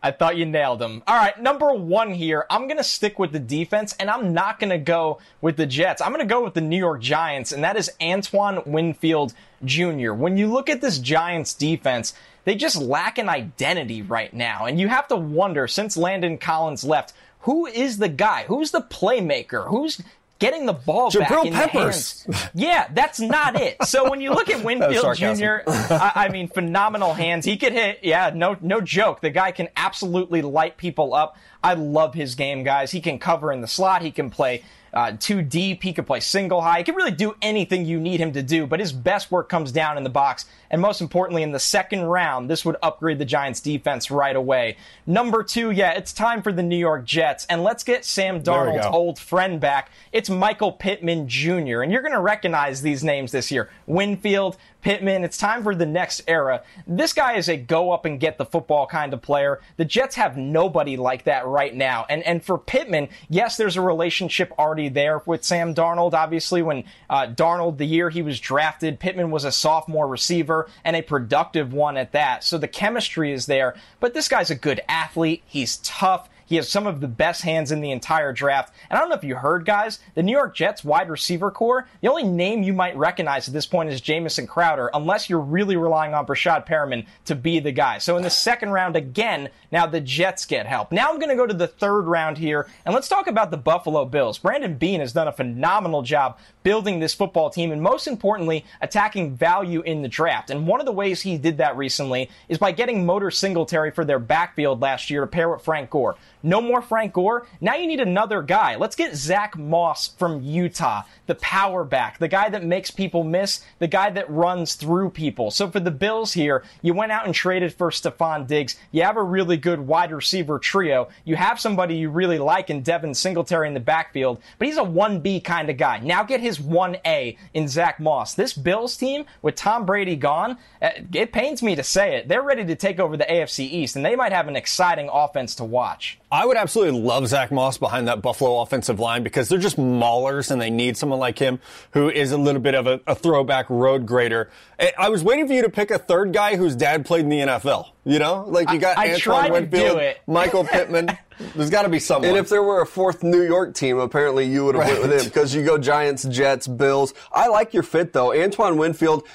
[0.01, 1.03] I thought you nailed them.
[1.07, 2.45] All right, number one here.
[2.49, 5.65] I'm going to stick with the defense, and I'm not going to go with the
[5.65, 6.01] Jets.
[6.01, 9.33] I'm going to go with the New York Giants, and that is Antoine Winfield
[9.65, 10.13] Jr.
[10.13, 12.13] When you look at this Giants defense,
[12.45, 14.67] they just lack an identity right now.
[14.67, 18.45] And you have to wonder, since Landon Collins left, who is the guy?
[18.47, 19.67] Who's the playmaker?
[19.67, 20.01] Who's
[20.39, 22.23] getting the ball back Jabril in Peppers.
[22.23, 22.49] the hands?
[22.53, 23.83] Yeah, that's not it.
[23.85, 25.15] So when you look at Winfield.
[25.17, 27.45] Jr., I, I mean, phenomenal hands.
[27.45, 27.99] He could hit.
[28.03, 29.21] Yeah, no, no joke.
[29.21, 31.37] The guy can absolutely light people up.
[31.63, 32.91] I love his game, guys.
[32.91, 34.01] He can cover in the slot.
[34.01, 35.83] He can play uh, too deep.
[35.83, 36.79] He can play single high.
[36.79, 38.65] He can really do anything you need him to do.
[38.65, 42.03] But his best work comes down in the box, and most importantly, in the second
[42.03, 44.77] round, this would upgrade the Giants' defense right away.
[45.05, 48.85] Number two, yeah, it's time for the New York Jets, and let's get Sam Darnold's
[48.85, 49.91] old friend back.
[50.11, 55.23] It's Michael Pittman Jr., and you're going to recognize these names this year: Winfield, Pittman.
[55.23, 56.63] It's time for the next era.
[56.87, 59.59] This guy is a go up and get the football kind of player.
[59.77, 62.05] The Jets have nobody like that right now.
[62.09, 66.13] And and for Pittman, yes, there's a relationship already there with Sam Darnold.
[66.13, 70.95] Obviously, when uh, Darnold, the year he was drafted, Pittman was a sophomore receiver and
[70.95, 72.43] a productive one at that.
[72.43, 73.75] So the chemistry is there.
[73.99, 75.43] But this guy's a good athlete.
[75.45, 76.29] He's tough.
[76.49, 78.73] He has some of the best hands in the entire draft.
[78.89, 81.87] And I don't know if you heard, guys, the New York Jets wide receiver core,
[82.01, 85.77] the only name you might recognize at this point is Jamison Crowder, unless you're really
[85.77, 87.99] relying on Breshad Perriman to be the guy.
[87.99, 90.91] So in the second round, again, now the Jets get help.
[90.91, 93.57] Now I'm going to go to the third round here, and let's talk about the
[93.57, 94.39] Buffalo Bills.
[94.39, 99.35] Brandon Beane has done a phenomenal job building this football team, and most importantly, attacking
[99.35, 100.49] value in the draft.
[100.49, 104.03] And one of the ways he did that recently is by getting Motor Singletary for
[104.03, 106.15] their backfield last year to pair with Frank Gore.
[106.41, 107.45] No more Frank Gore.
[107.59, 108.75] Now you need another guy.
[108.75, 113.61] Let's get Zach Moss from Utah, the power back, the guy that makes people miss,
[113.79, 115.51] the guy that runs through people.
[115.51, 118.77] So for the Bills here, you went out and traded for Stefon Diggs.
[118.91, 121.09] You have a really good wide receiver trio.
[121.25, 124.81] You have somebody you really like in Devin Singletary in the backfield, but he's a
[124.81, 125.99] 1B kind of guy.
[125.99, 128.33] Now get his 1A in Zach Moss.
[128.33, 132.41] This Bills team, with Tom Brady gone, uh, it pains me to say it, they're
[132.41, 135.65] ready to take over the AFC East, and they might have an exciting offense to
[135.65, 136.19] watch.
[136.31, 140.51] I would absolutely love Zach Moss behind that Buffalo offensive line because they're just maulers
[140.51, 141.59] and they need someone like him
[141.93, 144.51] who is a little bit of a, a, throwback road grader.
[144.77, 147.29] Eh, I was waiting for you to pick a third guy whose dad played in
[147.29, 147.89] the NFL.
[148.05, 151.17] You know, like you got I, I Antoine Winfield, Michael Pittman.
[151.55, 152.29] There's got to be someone.
[152.29, 154.99] And if there were a fourth New York team, apparently you would have right.
[154.99, 157.15] went with him because you go Giants, Jets, Bills.
[157.31, 159.27] I like your fit though, Antoine Winfield.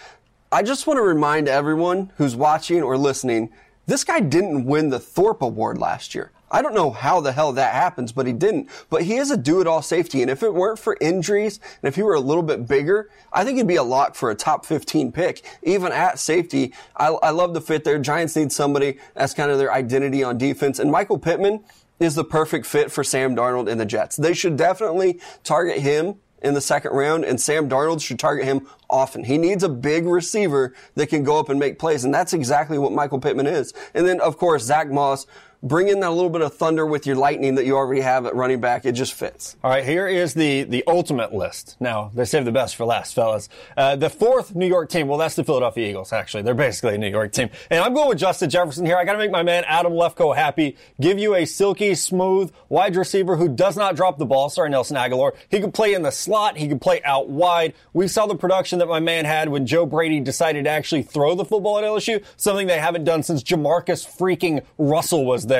[0.52, 3.50] I just want to remind everyone who's watching or listening,
[3.86, 6.30] this guy didn't win the Thorpe Award last year.
[6.54, 8.70] I don't know how the hell that happens, but he didn't.
[8.88, 12.02] But he is a do-it-all safety, and if it weren't for injuries, and if he
[12.04, 15.10] were a little bit bigger, I think he'd be a lock for a top 15
[15.10, 16.72] pick, even at safety.
[16.96, 17.98] I, I love the fit there.
[17.98, 21.64] Giants need somebody that's kind of their identity on defense, and Michael Pittman
[21.98, 24.14] is the perfect fit for Sam Darnold and the Jets.
[24.14, 28.68] They should definitely target him in the second round, and Sam Darnold should target him
[28.88, 29.24] often.
[29.24, 32.78] He needs a big receiver that can go up and make plays, and that's exactly
[32.78, 33.72] what Michael Pittman is.
[33.94, 35.26] And then, of course, Zach Moss
[35.64, 38.34] bring in that little bit of thunder with your lightning that you already have at
[38.34, 38.84] running back.
[38.84, 39.56] It just fits.
[39.64, 41.76] All right, here is the the ultimate list.
[41.80, 43.48] Now they save the best for last, fellas.
[43.76, 45.08] Uh, the fourth New York team.
[45.08, 46.12] Well, that's the Philadelphia Eagles.
[46.12, 47.48] Actually, they're basically a New York team.
[47.70, 48.96] And I'm going with Justin Jefferson here.
[48.96, 50.76] I got to make my man Adam Lefkoe happy.
[51.00, 54.50] Give you a silky smooth wide receiver who does not drop the ball.
[54.50, 55.32] Sorry, Nelson Agholor.
[55.48, 56.58] He could play in the slot.
[56.58, 57.72] He could play out wide.
[57.94, 61.34] We saw the production that my man had when Joe Brady decided to actually throw
[61.34, 62.22] the football at LSU.
[62.36, 65.53] Something they haven't done since Jamarcus freaking Russell was there.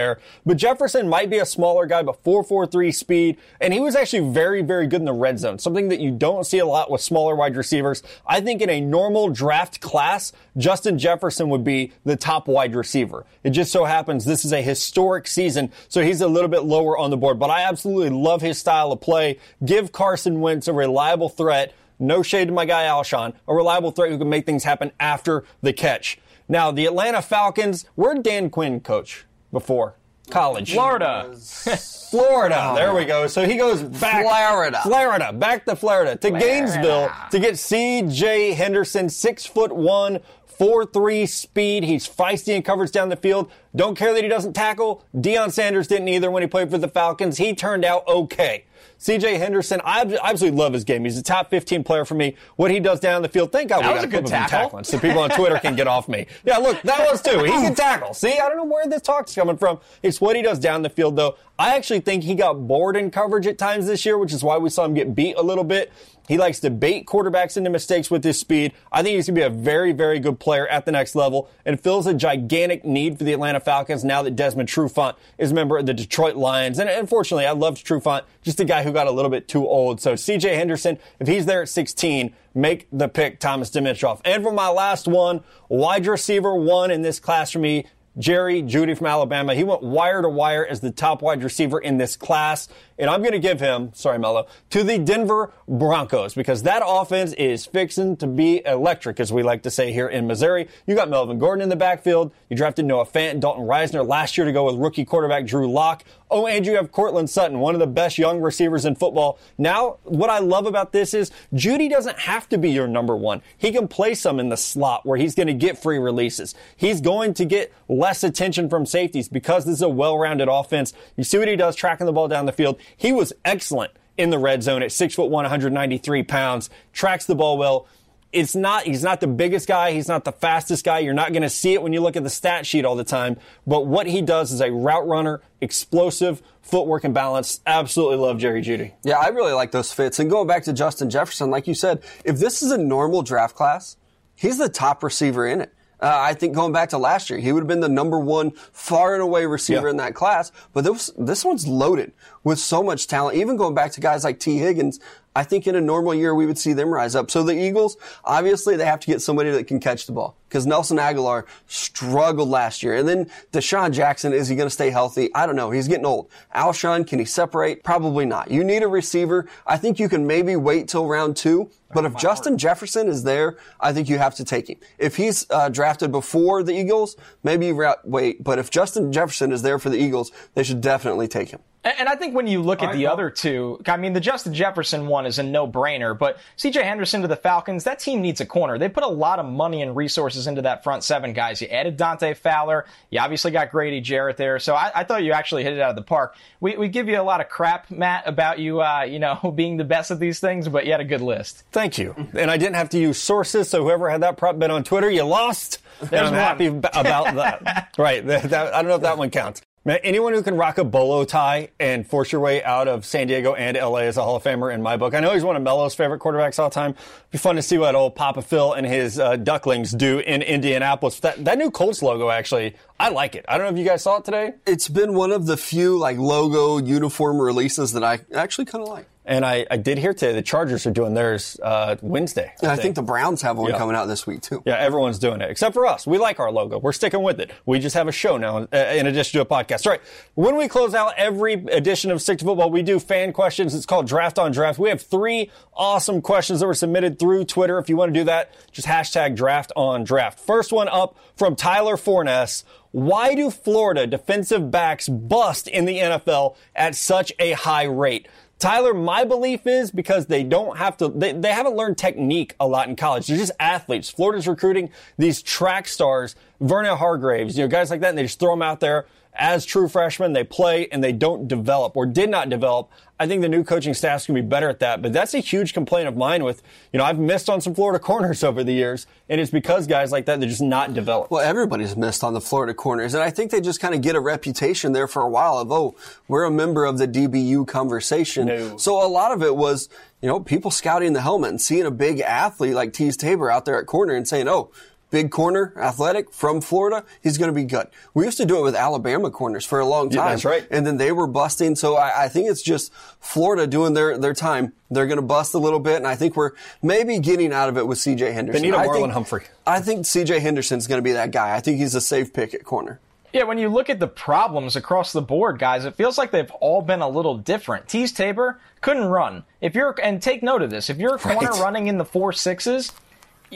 [0.45, 3.37] But Jefferson might be a smaller guy, but 4.43 speed.
[3.61, 5.59] And he was actually very, very good in the red zone.
[5.59, 8.03] Something that you don't see a lot with smaller wide receivers.
[8.27, 13.25] I think in a normal draft class, Justin Jefferson would be the top wide receiver.
[13.43, 16.97] It just so happens this is a historic season, so he's a little bit lower
[16.99, 17.39] on the board.
[17.39, 19.39] But I absolutely love his style of play.
[19.65, 21.75] Give Carson Wentz a reliable threat.
[21.99, 25.45] No shade to my guy Alshon, a reliable threat who can make things happen after
[25.63, 26.19] the catch.
[26.49, 29.25] Now, the Atlanta Falcons, where Dan Quinn coach
[29.55, 29.95] before?
[30.31, 30.73] College.
[30.73, 31.35] Florida.
[32.11, 32.59] Florida.
[32.59, 32.75] Oh.
[32.75, 33.27] There we go.
[33.27, 34.23] So he goes back.
[34.23, 34.81] Florida.
[34.83, 35.33] Florida.
[35.33, 36.17] Back to Florida.
[36.17, 36.47] To Florida.
[36.47, 38.53] Gainesville to get C.J.
[38.53, 41.85] Henderson, six foot one, four three speed.
[41.85, 43.51] He's feisty and covers down the field.
[43.75, 45.05] Don't care that he doesn't tackle.
[45.15, 47.39] Deion Sanders didn't either when he played for the Falcons.
[47.39, 48.65] He turned out okay.
[49.05, 51.05] CJ Henderson, I absolutely love his game.
[51.05, 52.37] He's a top 15 player for me.
[52.57, 54.61] What he does down the field, thank God that we got a good tackle.
[54.61, 56.27] tackling so people on Twitter can get off me.
[56.43, 57.41] Yeah, look, that was too.
[57.41, 58.15] He can tackle.
[58.15, 59.79] See, I don't know where this talk's coming from.
[60.03, 61.37] It's what he does down the field, though.
[61.57, 64.59] I actually think he got bored in coverage at times this year, which is why
[64.59, 65.93] we saw him get beat a little bit.
[66.27, 68.73] He likes to bait quarterbacks into mistakes with his speed.
[68.91, 71.49] I think he's going to be a very, very good player at the next level
[71.65, 75.55] and fills a gigantic need for the Atlanta Falcons now that Desmond Trufant is a
[75.55, 76.79] member of the Detroit Lions.
[76.79, 80.01] And unfortunately, I loved Trufant, just a guy who got a little bit too old.
[80.01, 84.21] So CJ Henderson, if he's there at 16, make the pick Thomas Dimitroff.
[84.25, 87.85] And for my last one, wide receiver one in this class for me,
[88.19, 89.55] Jerry Jeudy from Alabama.
[89.55, 92.69] He went wire to wire as the top wide receiver in this class.
[92.97, 97.33] And I'm going to give him, sorry, Mello, to the Denver Broncos because that offense
[97.33, 100.69] is fixing to be electric, as we like to say here in Missouri.
[100.87, 102.31] You got Melvin Gordon in the backfield.
[102.49, 105.71] You drafted Noah Fant and Dalton Risner last year to go with rookie quarterback Drew
[105.71, 106.05] Lock.
[106.31, 109.39] Oh, and you have Courtland Sutton, one of the best young receivers in football.
[109.59, 113.43] Now, what I love about this is Jeudy doesn't have to be your number one.
[113.57, 116.55] He can play some in the slot where he's going to get free releases.
[116.77, 117.73] He's going to get
[118.05, 120.93] less attention from safeties because this is a well-rounded offense.
[121.17, 122.79] You see what he does tracking the ball down the field.
[122.95, 127.35] He was excellent in the red zone at six foot one, 193 pounds, tracks the
[127.35, 127.89] ball well
[128.31, 129.93] it's not, he's not the biggest guy.
[129.93, 130.99] He's not the fastest guy.
[130.99, 133.05] You're not going to see it when you look at the stat sheet all the
[133.05, 133.37] time.
[133.65, 137.61] But what he does is a route runner, explosive, footwork and balance.
[137.65, 138.93] Absolutely love Jerry Jeudy.
[139.05, 140.19] Yeah, I really like those fits.
[140.19, 143.55] And going back to Justin Jefferson, like you said, if this is a normal draft
[143.55, 143.97] class,
[144.35, 145.73] he's the top receiver in it.
[146.05, 148.51] Uh, I think going back to last year, he would have been the number one
[148.73, 149.91] far and away receiver Yeah.
[149.93, 150.53] in that class.
[150.75, 152.13] But this, this one's loaded
[152.45, 153.37] with so much talent.
[153.37, 155.01] Even going back to guys like Tee Higgins,
[155.37, 157.31] I think in a normal year we would see them rise up.
[157.31, 160.65] So the Eagles, obviously, they have to get somebody that can catch the ball because
[160.65, 162.95] Nelson Agholor struggled last year.
[162.95, 165.35] And then DeSean Jackson, is he going to stay healthy?
[165.35, 165.73] I don't know.
[165.73, 166.31] He's getting old.
[166.55, 167.83] Alshon, can he separate?
[167.83, 168.51] Probably not.
[168.51, 169.49] You need a receiver.
[169.67, 171.71] I think you can maybe wait till round two.
[171.93, 174.79] But if Justin Jefferson is there, I think you have to take him.
[174.99, 178.43] If he's uh, drafted before the Eagles, maybe you wait.
[178.43, 181.61] But if Justin Jefferson is there for the Eagles, they should definitely take him.
[181.85, 184.55] And and I think when you look at the other two, I mean, the Justin
[184.55, 188.47] Jefferson one is a no-brainer, but CJ Henderson to the Falcons, that team needs a
[188.47, 188.79] corner.
[188.79, 191.61] They put a lot of money and resources into that front seven, guys.
[191.61, 192.87] You added Dante Fowler.
[193.11, 194.59] You obviously got Grady Jarrett there.
[194.59, 196.37] So I, I thought you actually hit it out of the park.
[196.61, 199.77] We, we give you a lot of crap, Matt, about you, uh, you know, being
[199.77, 201.65] the best at these things, but you had a good list.
[201.73, 202.15] Thank you.
[202.35, 205.11] And I didn't have to use sources, so whoever had that prop bet on Twitter,
[205.11, 205.81] you lost.
[206.01, 206.35] And I'm one.
[206.35, 207.95] happy about that.
[207.99, 208.25] right.
[208.27, 209.63] That, that- I don't know if that one counts.
[209.87, 213.27] Man, anyone who can rock a bolo tie and force your way out of San
[213.27, 215.13] Diego and LA is a Hall of Famer in my book.
[215.13, 216.93] I know he's one of Melo's favorite quarterbacks all time.
[216.93, 220.41] It'd Be fun to see what old Papa Phil and his uh, ducklings do in
[220.41, 221.21] Indianapolis.
[221.21, 223.45] That, that new Colts logo, actually, I like it.
[223.47, 224.55] I don't know if you guys saw it today.
[224.67, 228.89] It's been one of the few like logo uniform releases that I actually kind of
[228.89, 229.07] like.
[229.27, 232.53] And I, I did hear today the Chargers are doing theirs uh, Wednesday.
[232.63, 233.79] I think the Browns have one Yeah.
[233.79, 234.63] coming out this week too.
[234.67, 236.07] Yeah, everyone's doing it except for us.
[236.07, 236.79] We like our logo.
[236.79, 237.51] We're sticking with it.
[237.65, 239.87] We just have a show now uh, in addition to a podcast.
[239.87, 240.03] All right.
[240.35, 243.75] When we close out every edition of Stick to Football, we do fan questions.
[243.75, 244.79] It's called Draft on Draft.
[244.79, 247.79] We have three awesome questions that were submitted through Twitter.
[247.79, 250.39] If you want to do that, just hashtag Draft on Draft.
[250.39, 252.63] First one up from Tyler Forness.
[252.91, 258.29] Why do Florida defensive backs bust in the NFL at such a high rate?
[258.65, 262.67] Tyler, my belief is because they don't have to, they, they haven't learned technique a
[262.67, 263.27] lot in college.
[263.27, 264.09] They're just athletes.
[264.09, 268.41] Florida's recruiting these track stars, Vernon Hargreaves, you know, guys like that, and they just
[268.41, 270.33] throw them out there as true freshmen.
[270.33, 272.91] They play and they don't develop or did not develop.
[273.19, 275.03] I think the new coaching staff's going to be better at that.
[275.03, 277.99] But that's a huge complaint of mine with, you know, I've missed on some Florida
[277.99, 281.31] corners over the years, and it's because guys like that, they're just not developed.
[281.31, 284.17] Well, everybody's missed on the Florida corners, and I think they just kind of get
[284.17, 285.95] a reputation there for a while of, oh,
[286.29, 288.47] we're a member of the DBU conversation.
[288.47, 288.77] No.
[288.79, 289.89] So a lot of it was,
[290.21, 293.65] you know, people scouting the helmet and seeing a big athlete like Teez Tabor out
[293.65, 294.71] there at corner and saying, oh,
[295.15, 297.87] big corner, athletic from Florida, he's going to be good.
[298.15, 300.31] We used to do it with Alabama corners for a long Yeah, time.
[300.31, 300.67] that's right.
[300.73, 301.77] And then they were busting.
[301.77, 304.73] So I, I think it's just Florida doing their, their time.
[304.91, 306.51] They're going to bust a little bit, and I think we're
[306.83, 308.33] maybe getting out of it with C.J.
[308.33, 308.63] Henderson.
[308.63, 309.45] need a I Marlon think- Humphrey.
[309.65, 310.41] I think C.J.
[310.41, 311.55] Henderson's going to be that guy.
[311.55, 312.99] I think he's a safe pick at corner.
[313.33, 316.51] Yeah, when you look at the problems across the board, guys, it feels like they've
[316.61, 317.87] all been a little different.
[317.87, 319.43] Teez Tabor couldn't run.
[319.61, 321.61] If you're and take note of this, if you're a corner Right.
[321.61, 322.93] running in the four sixes,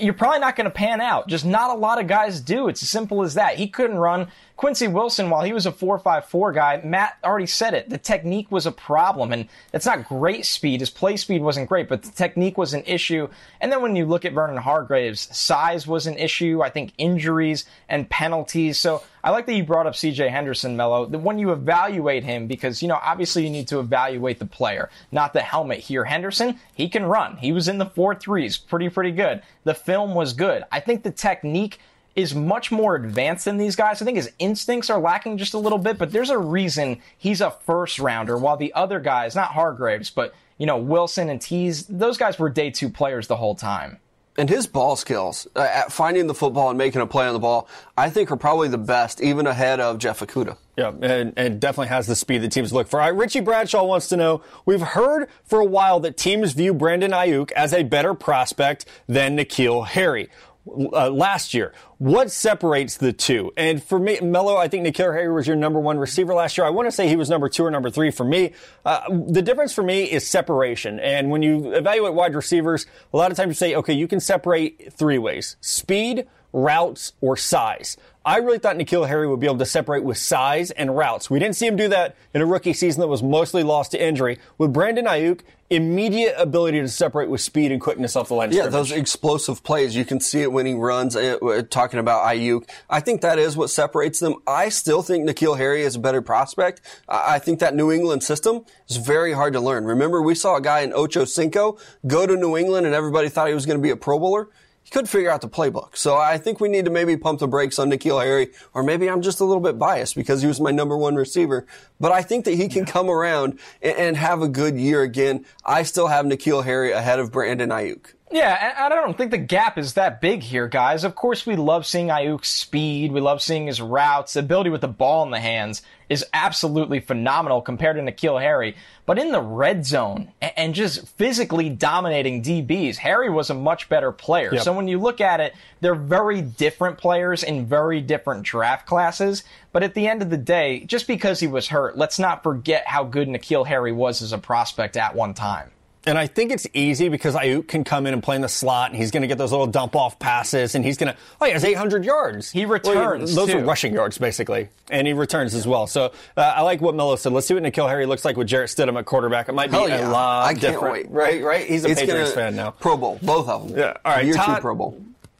[0.00, 1.28] you're probably not going to pan out.
[1.28, 2.68] Just not a lot of guys do.
[2.68, 3.56] It's as simple as that.
[3.56, 4.28] He couldn't run.
[4.58, 7.88] Quincy Wilson, while he was a 4.54 guy, Matt already said it.
[7.88, 10.80] The technique was a problem, and it's not great speed.
[10.80, 13.28] His play speed wasn't great, but the technique was an issue.
[13.60, 16.60] And then when you look at Vernon Hargreaves, size was an issue.
[16.60, 18.80] I think injuries and penalties.
[18.80, 21.06] So I like that you brought up CJ Henderson, Mello.
[21.06, 25.34] When you evaluate him, because, you know, obviously you need to evaluate the player, not
[25.34, 26.04] the helmet here.
[26.04, 27.36] Henderson, he can run.
[27.36, 29.40] He was in the four threes, pretty, pretty good.
[29.62, 30.64] The film was good.
[30.72, 31.78] I think the technique
[32.16, 34.02] is much more advanced than these guys.
[34.02, 37.40] I think his instincts are lacking just a little bit, but there's a reason he's
[37.40, 41.86] a first rounder while the other guys, not Hargreaves, but, you know, Wilson and Teez,
[41.88, 43.98] those guys were day two players the whole time.
[44.36, 47.40] And his ball skills uh, at finding the football and making a play on the
[47.40, 50.56] ball, I think are probably the best, even ahead of Jeff Okudah.
[50.76, 53.00] Yeah, and, and definitely has the speed that teams look for.
[53.00, 56.72] All right, Richie Bradshaw wants to know, we've heard for a while that teams view
[56.72, 60.30] Brandon Aiyuk as a better prospect than N'Keal Harry.
[60.68, 63.52] Uh, last year, what separates the two?
[63.56, 66.66] And for me, Mello, I think N'Keal Harry was your number one receiver last year.
[66.66, 68.52] I want to say he was number two or number three for me.
[68.84, 71.00] Uh, the difference for me is separation.
[71.00, 74.20] And when you evaluate wide receivers, a lot of times you say, okay, you can
[74.20, 77.96] separate three ways: speed, routes, or size.
[78.28, 81.30] I really thought N'Keal Harry would be able to separate with size and routes.
[81.30, 84.04] We didn't see him do that in a rookie season that was mostly lost to
[84.04, 84.38] injury.
[84.58, 88.50] With Brandon Aiyuk, immediate ability to separate with speed and quickness off the line.
[88.50, 88.72] of Yeah, scrimmage.
[88.90, 89.96] those explosive plays.
[89.96, 91.16] You can see it when he runs.
[91.16, 94.34] Uh, uh, talking about Aiyuk, I think that is what separates them.
[94.46, 96.82] I still think N'Keal Harry is a better prospect.
[97.08, 99.84] I I think that New England system is very hard to learn.
[99.86, 103.48] Remember, we saw a guy in Ocho Cinco go to New England, and everybody thought
[103.48, 104.48] he was going to be a Pro Bowler.
[104.82, 105.96] He could figure out the playbook.
[105.96, 109.08] So I think we need to maybe pump the brakes on N'Keal Harry, or maybe
[109.10, 111.66] I'm just a little bit biased because he was my number one receiver.
[112.00, 115.44] But I think that he can come around and, and have a good year again.
[115.64, 118.14] I still have N'Keal Harry ahead of Brandon Aiyuk.
[118.30, 121.04] Yeah, and I don't think the gap is that big here, guys.
[121.04, 123.10] Of course, we love seeing Aiyuk's speed.
[123.12, 124.34] We love seeing his routes.
[124.34, 128.76] The ability with the ball in the hands is absolutely phenomenal compared to N'Keal Harry.
[129.06, 134.12] But in the red zone and just physically dominating DBs, Harry was a much better
[134.12, 134.52] player.
[134.52, 134.62] Yep.
[134.62, 139.44] So when you look at it, they're very different players in very different draft classes.
[139.72, 142.86] But at the end of the day, just because he was hurt, let's not forget
[142.86, 145.70] how good N'Keal Harry was as a prospect at one time.
[146.08, 148.90] And I think it's easy because Aiyuk can come in and play in the slot,
[148.90, 151.44] and he's going to get those little dump off passes, and he's going to oh,
[151.44, 152.50] he has 800 yards.
[152.50, 153.36] He returns.
[153.36, 153.60] Well, those too.
[153.60, 155.86] are rushing yards basically, and he returns as well.
[155.86, 157.34] So uh, I like what Mello said.
[157.34, 159.50] Let's see what N'Keal Harry looks like with Jarrett Stidham at quarterback.
[159.50, 160.08] It might be yeah.
[160.08, 161.10] a lot I can't different, wait.
[161.10, 161.42] right?
[161.42, 161.66] Right?
[161.66, 162.70] He's a it's Patriots fan now.
[162.70, 163.78] Pro Bowl, both of them.
[163.78, 163.92] Yeah.
[164.02, 164.24] All right.
[164.24, 164.98] Year Todd, two Pro Bowl.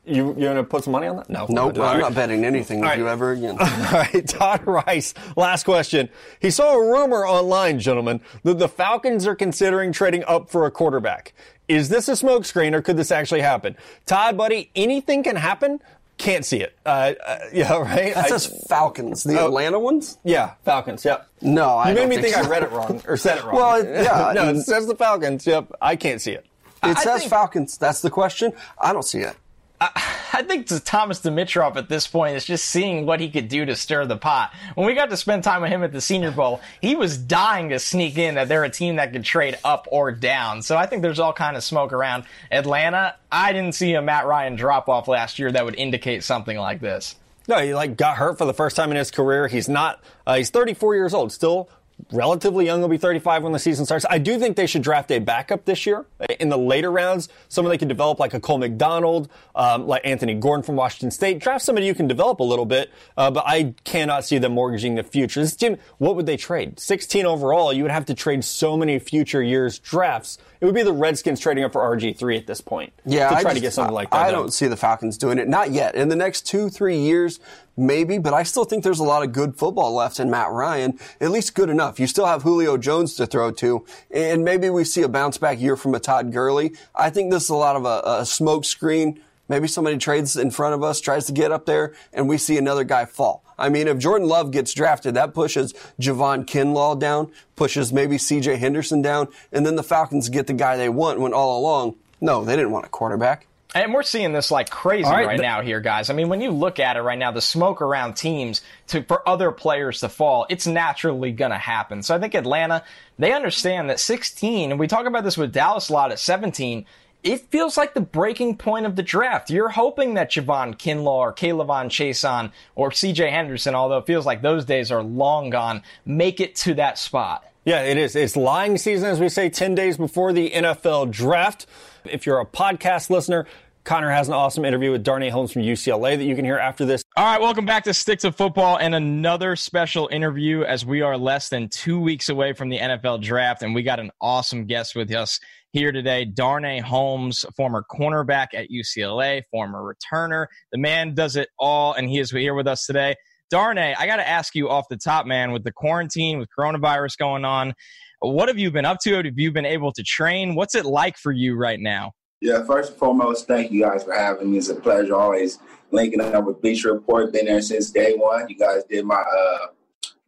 [0.08, 1.28] You you're gonna put some money on that?
[1.28, 1.46] No.
[1.48, 1.76] Nope.
[1.76, 2.00] I'm right.
[2.00, 2.98] not betting anything with right.
[2.98, 3.56] you ever again.
[3.60, 5.14] All right, Todd Rice.
[5.36, 6.08] Last question.
[6.40, 10.70] He saw a rumor online, gentlemen, that the Falcons are considering trading up for a
[10.70, 11.34] quarterback.
[11.68, 13.76] Is this a smokescreen, or could this actually happen?
[14.06, 15.80] Todd, buddy, anything can happen.
[16.16, 16.76] Can't see it.
[16.84, 18.12] Uh, uh, yeah, right.
[18.14, 20.18] That says Falcons, the uh, Atlanta ones.
[20.24, 21.04] Yeah, Falcons.
[21.04, 21.28] Yep.
[21.42, 22.42] No, I you made me think, so.
[22.42, 23.54] I read it wrong or said it wrong.
[23.54, 25.46] well, yeah, no, it says the Falcons.
[25.46, 26.44] Yep, I can't see it.
[26.82, 27.78] It I says think, Falcons.
[27.78, 28.52] That's the question.
[28.80, 29.36] I don't see it.
[29.80, 33.64] I, think to Thomas Dimitroff at this point is just seeing what he could do
[33.64, 34.52] to stir the pot.
[34.74, 37.68] When we got to spend time with him at the Senior Bowl, he was dying
[37.68, 40.62] to sneak in that they're a team that could trade up or down.
[40.62, 43.14] So I think there's all kind of smoke around Atlanta.
[43.30, 46.80] I didn't see a Matt Ryan drop off last year that would indicate something like
[46.80, 47.14] this.
[47.46, 49.48] No, he like got hurt for the first time in his career.
[49.48, 50.02] He's not.
[50.26, 51.70] Uh, he's 34 years old, still
[52.12, 52.80] relatively young.
[52.80, 54.06] He'll be 35 when the season starts.
[54.08, 56.06] I do think they should draft a backup this year
[56.40, 57.28] in the later rounds.
[57.48, 61.38] Someone they can develop like a Cole McDonald, um, like Anthony Gordon from Washington State.
[61.38, 64.94] Draft somebody you can develop a little bit, uh, but I cannot see them mortgaging
[64.94, 65.40] the future.
[65.40, 66.78] This team, what would they trade?
[66.80, 67.72] 16 overall.
[67.72, 70.38] You would have to trade so many future years drafts.
[70.60, 72.92] It would be the Redskins trading up for RG3 at this point.
[73.04, 74.20] Yeah, to try just, to get something like that.
[74.20, 75.48] I don't see the Falcons doing it.
[75.48, 75.94] Not yet.
[75.94, 77.38] In the next two, three years,
[77.76, 80.98] maybe, but I still think there's a lot of good football left in Matt Ryan.
[81.20, 82.00] At least good enough.
[82.00, 85.60] You still have Julio Jones to throw to, and maybe we see a bounce back
[85.60, 86.72] year from a Todd Gurley.
[86.94, 89.20] I think this is a lot of a, a smoke screen.
[89.48, 92.58] Maybe somebody trades in front of us, tries to get up there, and we see
[92.58, 93.44] another guy fall.
[93.58, 98.58] I mean, if Jordan Love gets drafted, that pushes Javon Kinlaw down, pushes maybe CJ
[98.58, 102.44] Henderson down, and then the Falcons get the guy they want when all along, no,
[102.44, 103.46] they didn't want a quarterback.
[103.74, 106.08] And we're seeing this like crazy right, right now here, guys.
[106.08, 109.28] I mean, when you look at it right now, the smoke around teams to for
[109.28, 112.02] other players to fall, it's naturally going to happen.
[112.02, 112.82] So I think Atlanta,
[113.18, 116.86] they understand that 16, and we talk about this with Dallas a lot at 17,
[117.22, 119.50] it feels like the breaking point of the draft.
[119.50, 124.42] You're hoping that Javon Kinlaw or K'Lavon Chaisson or CJ Henderson, although it feels like
[124.42, 127.44] those days are long gone, make it to that spot.
[127.64, 128.16] Yeah, it is.
[128.16, 131.66] It's lying season, as we say, 10 days before the NFL draft.
[132.04, 133.46] If you're a podcast listener,
[133.88, 136.84] Connor has an awesome interview with Darnay Holmes from UCLA that you can hear after
[136.84, 137.02] this.
[137.16, 141.16] All right, welcome back to Stick to Football and another special interview as we are
[141.16, 144.94] less than two weeks away from the NFL draft, and we got an awesome guest
[144.94, 145.40] with us
[145.72, 146.26] here today.
[146.26, 150.48] Darnay Holmes, former cornerback at UCLA, former returner.
[150.70, 153.14] The man does it all, and he is here with us today.
[153.48, 157.16] Darnay, I got to ask you off the top, man, with the quarantine, with coronavirus
[157.16, 157.72] going on,
[158.20, 159.14] what have you been up to?
[159.14, 160.56] Have you been able to train?
[160.56, 162.12] What's it like for you right now?
[162.40, 164.58] Yeah, first and foremost, thank you guys for having me.
[164.58, 165.58] It's a pleasure always
[165.90, 167.32] linking up with Bleacher Report.
[167.32, 168.48] Been there since day one.
[168.48, 169.66] You guys did my uh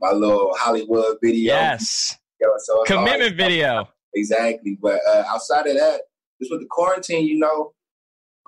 [0.00, 1.54] my little Hollywood video.
[1.54, 2.16] Yes.
[2.58, 3.88] so Commitment video.
[4.14, 4.76] Exactly.
[4.80, 6.00] But uh, outside of that,
[6.40, 7.72] just with the quarantine, you know,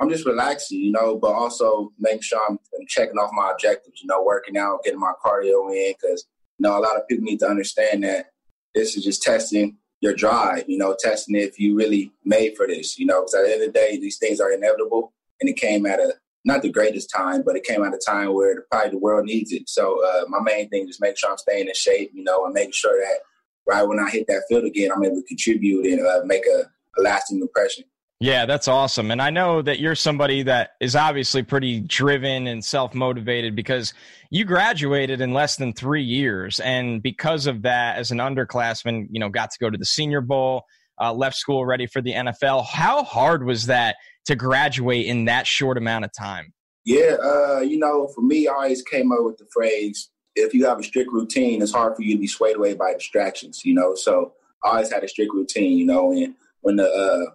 [0.00, 4.00] I'm just relaxing, you know, but also making sure I'm, I'm checking off my objectives,
[4.00, 6.26] you know, working out, getting my cardio in, because,
[6.58, 8.30] you know, a lot of people need to understand that
[8.74, 12.98] this is just testing your drive, you know, testing if you really made for this,
[12.98, 15.14] you know, because at the end of the day, these things are inevitable.
[15.40, 18.34] And it came at a, not the greatest time, but it came at a time
[18.34, 19.68] where probably the world needs it.
[19.68, 22.52] So uh, my main thing is make sure I'm staying in shape, you know, and
[22.52, 23.20] making sure that
[23.66, 26.64] right when I hit that field again, I'm able to contribute and uh, make a,
[26.98, 27.84] a lasting impression.
[28.22, 29.10] Yeah, that's awesome.
[29.10, 33.94] And I know that you're somebody that is obviously pretty driven and self motivated because
[34.30, 36.60] you graduated in less than three years.
[36.60, 40.20] And because of that, as an underclassman, you know, got to go to the Senior
[40.20, 40.62] Bowl,
[41.00, 42.64] uh, left school ready for the NFL.
[42.64, 43.96] How hard was that
[44.26, 46.52] to graduate in that short amount of time?
[46.84, 50.64] Yeah, uh, you know, for me, I always came up with the phrase if you
[50.66, 53.74] have a strict routine, it's hard for you to be swayed away by distractions, you
[53.74, 53.96] know.
[53.96, 57.32] So I always had a strict routine, you know, and when the uh,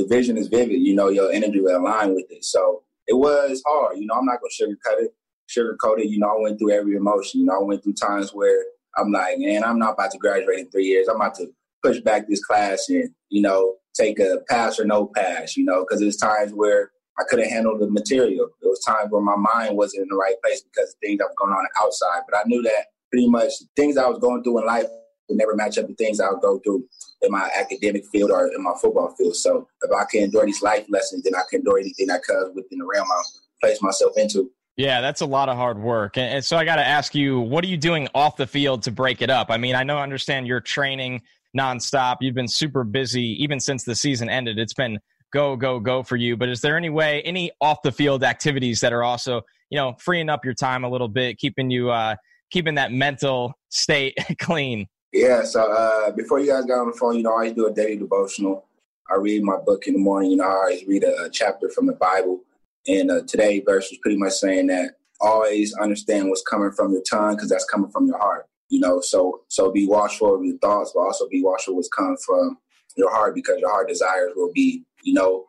[0.00, 0.80] the vision is vivid.
[0.80, 2.44] You know, your energy will align with it.
[2.44, 3.98] So it was hard.
[3.98, 5.14] You know, I'm not gonna sugarcoat it.
[5.48, 6.08] Sugarcoat it.
[6.08, 7.40] You know, I went through every emotion.
[7.40, 8.64] You know, I went through times where
[8.96, 11.08] I'm like, man, I'm not about to graduate in three years.
[11.08, 11.46] I'm about to
[11.82, 15.56] push back this class and you know take a pass or no pass.
[15.56, 18.48] You know, because there's times where I couldn't handle the material.
[18.60, 21.26] There was times where my mind wasn't in the right place because of things that
[21.26, 22.22] was going on outside.
[22.30, 24.86] But I knew that pretty much things I was going through in life
[25.30, 26.84] would never match up the things I would go through
[27.22, 29.36] in my academic field or in my football field.
[29.36, 32.54] So if I can endure these life lessons, then I can endure anything I comes
[32.54, 33.22] within the realm I
[33.62, 34.50] place myself into.
[34.76, 36.16] Yeah, that's a lot of hard work.
[36.16, 38.90] And, so I got to ask you, what are you doing off the field to
[38.90, 39.50] break it up?
[39.50, 41.22] I mean, I know, I understand you're training
[41.56, 42.18] nonstop.
[42.20, 44.58] You've been super busy even since the season ended.
[44.58, 44.98] It's been
[45.32, 46.36] go, go, go for you.
[46.36, 49.94] But is there any way, any off the field activities that are also, you know,
[49.98, 52.16] freeing up your time a little bit, keeping you, uh,
[52.50, 54.86] keeping that mental state clean?
[55.12, 55.42] Yeah.
[55.42, 57.72] So uh, before you guys got on the phone, you know, I always do a
[57.72, 58.66] daily devotional.
[59.10, 60.30] I read my book in the morning.
[60.30, 62.40] You know, I always read a, a chapter from the Bible.
[62.86, 67.02] And uh, today verse was pretty much saying that always understand what's coming from your
[67.02, 68.46] tongue because that's coming from your heart.
[68.68, 72.16] You know, so so be watchful of your thoughts, but also be watchful what's coming
[72.24, 72.56] from
[72.96, 75.46] your heart because your heart desires will be you know,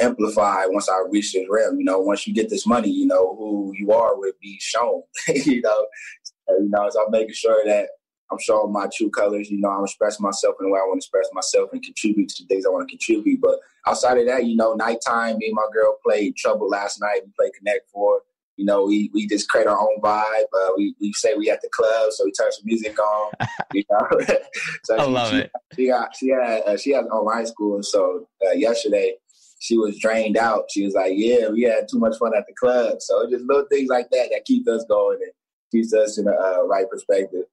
[0.00, 1.78] amplified once I reach this realm.
[1.78, 5.02] You know, once you get this money, you know, who you are will be shown.
[5.28, 5.86] you know,
[6.22, 7.88] so, you know, so I'm making sure that
[8.30, 9.50] I'm showing my true colors.
[9.50, 12.28] You know, I'm expressing myself in the way I want to express myself and contribute
[12.30, 13.40] to the things I want to contribute.
[13.40, 17.20] But outside of that, you know, nighttime, me and my girl played Trouble last night.
[17.24, 18.22] We played Connect Four.
[18.56, 20.44] You know, we, we just create our own vibe.
[20.54, 23.32] Uh, we, we say we at the club, so we turn some music on.
[23.74, 24.08] You know,
[24.84, 25.50] so I she, love she, it.
[25.74, 29.14] She got she had uh, she had online school, so uh, yesterday
[29.58, 30.66] she was drained out.
[30.70, 33.66] She was like, "Yeah, we had too much fun at the club." So just little
[33.70, 35.32] things like that that keep us going and
[35.72, 37.44] keeps us in a uh, right perspective.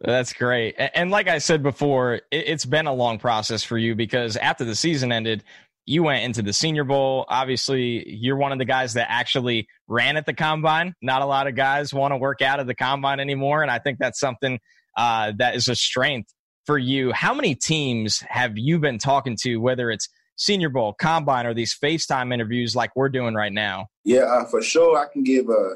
[0.00, 0.76] That's great.
[0.78, 4.74] And like I said before, it's been a long process for you because after the
[4.74, 5.44] season ended,
[5.84, 7.26] you went into the Senior Bowl.
[7.28, 10.94] Obviously, you're one of the guys that actually ran at the combine.
[11.02, 13.62] Not a lot of guys want to work out at the combine anymore.
[13.62, 14.58] And I think that's something
[14.96, 16.32] uh, that is a strength
[16.64, 17.12] for you.
[17.12, 21.76] How many teams have you been talking to, whether it's Senior Bowl, combine, or these
[21.76, 23.88] FaceTime interviews like we're doing right now?
[24.04, 24.96] Yeah, uh, for sure.
[24.96, 25.74] I can give a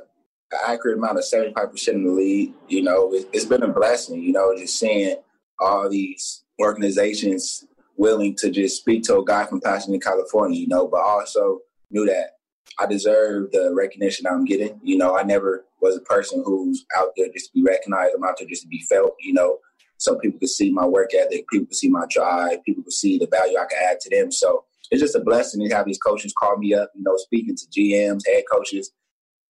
[0.55, 2.55] an accurate amount of 75% in the lead.
[2.69, 5.17] You know, it, it's been a blessing, you know, just seeing
[5.59, 10.87] all these organizations willing to just speak to a guy from Pasadena, California, you know,
[10.87, 12.31] but also knew that
[12.79, 14.81] I deserve the recognition I'm getting.
[14.83, 18.15] You know, I never was a person who's out there just to be recognized.
[18.17, 19.59] I'm out there just to be felt, you know,
[19.99, 23.19] so people could see my work ethic, people could see my drive, people could see
[23.19, 24.33] the value I can add to them.
[24.33, 27.57] So it's just a blessing to have these coaches call me up, you know, speaking
[27.57, 28.91] to GMs, head coaches,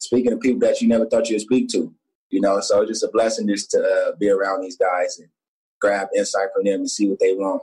[0.04, 1.92] speaking to people that you never thought you'd speak to,
[2.30, 2.60] you know.
[2.60, 5.28] So it's just a blessing just to uh, be around these guys and
[5.80, 7.62] grab insight from them and see what they want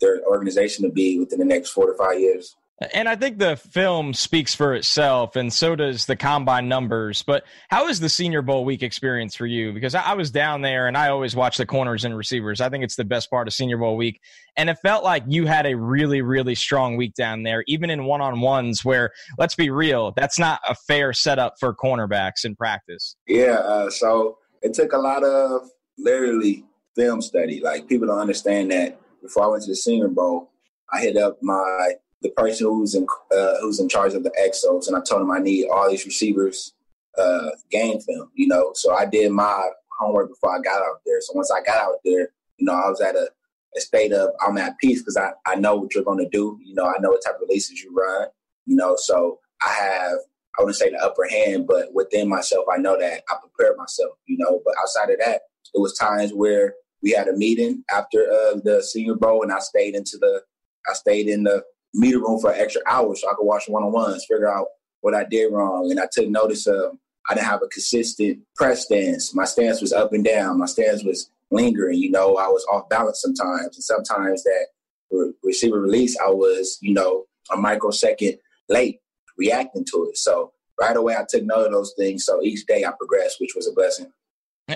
[0.00, 2.56] their organization to be within the next four to five years.
[2.92, 7.22] And I think the film speaks for itself, and so does the combine numbers.
[7.22, 9.72] But how is the Senior Bowl week experience for you?
[9.72, 12.60] Because I was down there and I always watch the corners and receivers.
[12.60, 14.20] I think it's the best part of Senior Bowl week.
[14.56, 18.04] And it felt like you had a really, really strong week down there, even in
[18.04, 22.54] one on ones where, let's be real, that's not a fair setup for cornerbacks in
[22.54, 23.16] practice.
[23.26, 23.54] Yeah.
[23.54, 25.68] Uh, so it took a lot of
[25.98, 26.64] literally
[26.94, 27.60] film study.
[27.60, 30.50] Like people don't understand that before I went to the Senior Bowl,
[30.92, 34.86] I hit up my the person who's in uh, who's in charge of the Exos,
[34.86, 36.72] and I told him I need all these receivers
[37.18, 38.30] uh, game film.
[38.34, 41.20] You know, so I did my homework before I got out there.
[41.20, 43.30] So once I got out there, you know, I was at a,
[43.76, 46.58] a state of I'm at peace because I I know what you're going to do.
[46.62, 48.28] You know, I know what type of releases you run.
[48.66, 50.18] You know, so I have
[50.58, 54.12] I wouldn't say the upper hand, but within myself, I know that I prepared myself.
[54.26, 55.42] You know, but outside of that,
[55.74, 59.58] it was times where we had a meeting after uh, the Senior Bowl, and I
[59.58, 60.42] stayed into the
[60.88, 61.64] I stayed in the
[61.94, 64.66] meeting room for an extra hour so I could watch one on ones, figure out
[65.00, 66.96] what I did wrong, and I took notice of
[67.28, 69.34] I didn't have a consistent press stance.
[69.34, 70.58] My stance was up and down.
[70.58, 71.98] My stance was lingering.
[71.98, 74.66] You know, I was off balance sometimes, and sometimes that
[75.10, 78.38] re- receiver release, I was you know a microsecond
[78.68, 79.00] late
[79.36, 80.16] reacting to it.
[80.16, 82.24] So right away, I took note of those things.
[82.24, 84.12] So each day I progressed, which was a blessing.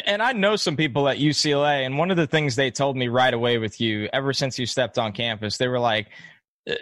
[0.05, 3.09] And I know some people at UCLA, and one of the things they told me
[3.09, 6.09] right away with you, ever since you stepped on campus, they were like,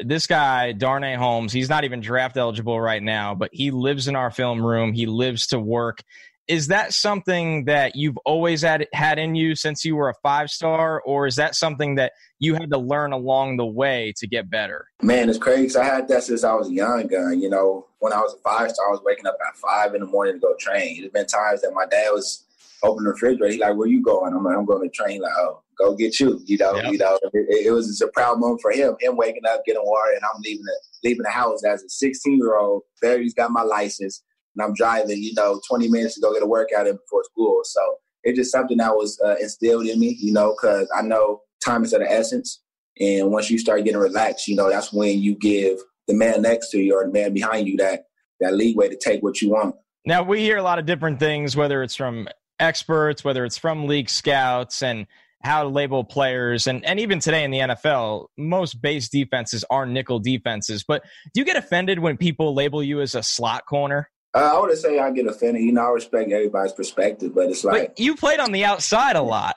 [0.02, 4.16] this guy, Darnay Holmes, he's not even draft eligible right now, but he lives in
[4.16, 4.92] our film room.
[4.92, 6.02] He lives to work.
[6.46, 10.50] Is that something that you've always had, had in you since you were a five
[10.50, 14.50] star, or is that something that you had to learn along the way to get
[14.50, 14.86] better?
[15.02, 15.78] Man, it's crazy.
[15.78, 17.40] I had that since I was a young gun.
[17.40, 20.00] You know, when I was a five star, I was waking up at five in
[20.00, 21.00] the morning to go train.
[21.00, 22.44] There's been times that my dad was
[22.82, 23.52] open the refrigerator.
[23.54, 24.34] He like, where you going?
[24.34, 25.22] I'm like, I'm going to train.
[25.22, 26.40] Like, oh, go get you.
[26.44, 26.92] You know, yep.
[26.92, 27.18] you know.
[27.32, 28.96] It, it, was just a proud moment for him.
[29.00, 32.38] Him waking up, getting water, and I'm leaving the leaving the house as a 16
[32.38, 32.82] year old.
[33.00, 34.22] Barry's got my license,
[34.54, 35.22] and I'm driving.
[35.22, 37.60] You know, 20 minutes to go get a workout in before school.
[37.64, 37.80] So
[38.22, 40.16] it's just something that was uh, instilled in me.
[40.20, 42.62] You know, because I know time is of the essence,
[43.00, 46.70] and once you start getting relaxed, you know, that's when you give the man next
[46.70, 48.04] to you or the man behind you that
[48.40, 49.74] that leeway to take what you want.
[50.06, 53.86] Now we hear a lot of different things, whether it's from experts, whether it's from
[53.86, 55.06] league scouts, and
[55.44, 56.66] how to label players.
[56.66, 60.84] And, and even today in the NFL, most base defenses are nickel defenses.
[60.86, 61.02] But
[61.34, 64.10] do you get offended when people label you as a slot corner?
[64.34, 65.62] Uh, I would say I get offended.
[65.62, 69.14] You know, I respect everybody's perspective, but it's like but you played on the outside
[69.14, 69.54] a lot.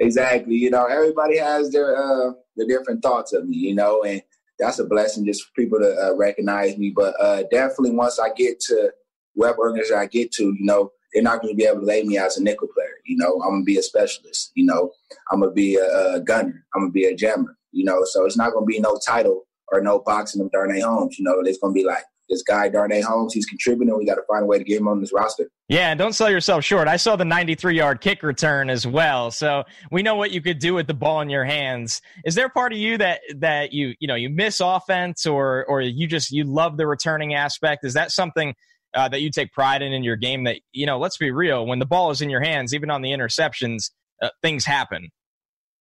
[0.00, 0.56] Exactly.
[0.56, 3.56] You know, everybody has their uh, their different thoughts of me.
[3.56, 4.20] You know, and
[4.58, 6.92] that's a blessing just for people to uh, recognize me.
[6.94, 8.92] But uh, definitely, once I get to
[9.34, 12.02] whatever organization I get to, you know, they're not going to be able to lay
[12.02, 12.91] me as a nickel player.
[13.04, 14.52] You know, I'm gonna be a specialist.
[14.54, 14.90] You know,
[15.30, 16.64] I'm gonna be a, a gunner.
[16.74, 17.56] I'm gonna be a jammer.
[17.72, 21.18] You know, so it's not gonna be no title or no boxing of Darnay Holmes.
[21.18, 23.32] You know, it's gonna be like this guy Darnay Holmes.
[23.32, 23.96] He's contributing.
[23.96, 25.48] We got to find a way to get him on this roster.
[25.68, 26.88] Yeah, and don't sell yourself short.
[26.88, 30.58] I saw the 93 yard kick return as well, so we know what you could
[30.58, 32.02] do with the ball in your hands.
[32.24, 35.80] Is there part of you that that you you know you miss offense, or or
[35.80, 37.84] you just you love the returning aspect?
[37.84, 38.54] Is that something?
[38.94, 41.66] Uh, that you take pride in in your game that you know let's be real
[41.66, 43.90] when the ball is in your hands even on the interceptions
[44.22, 45.10] uh, things happen.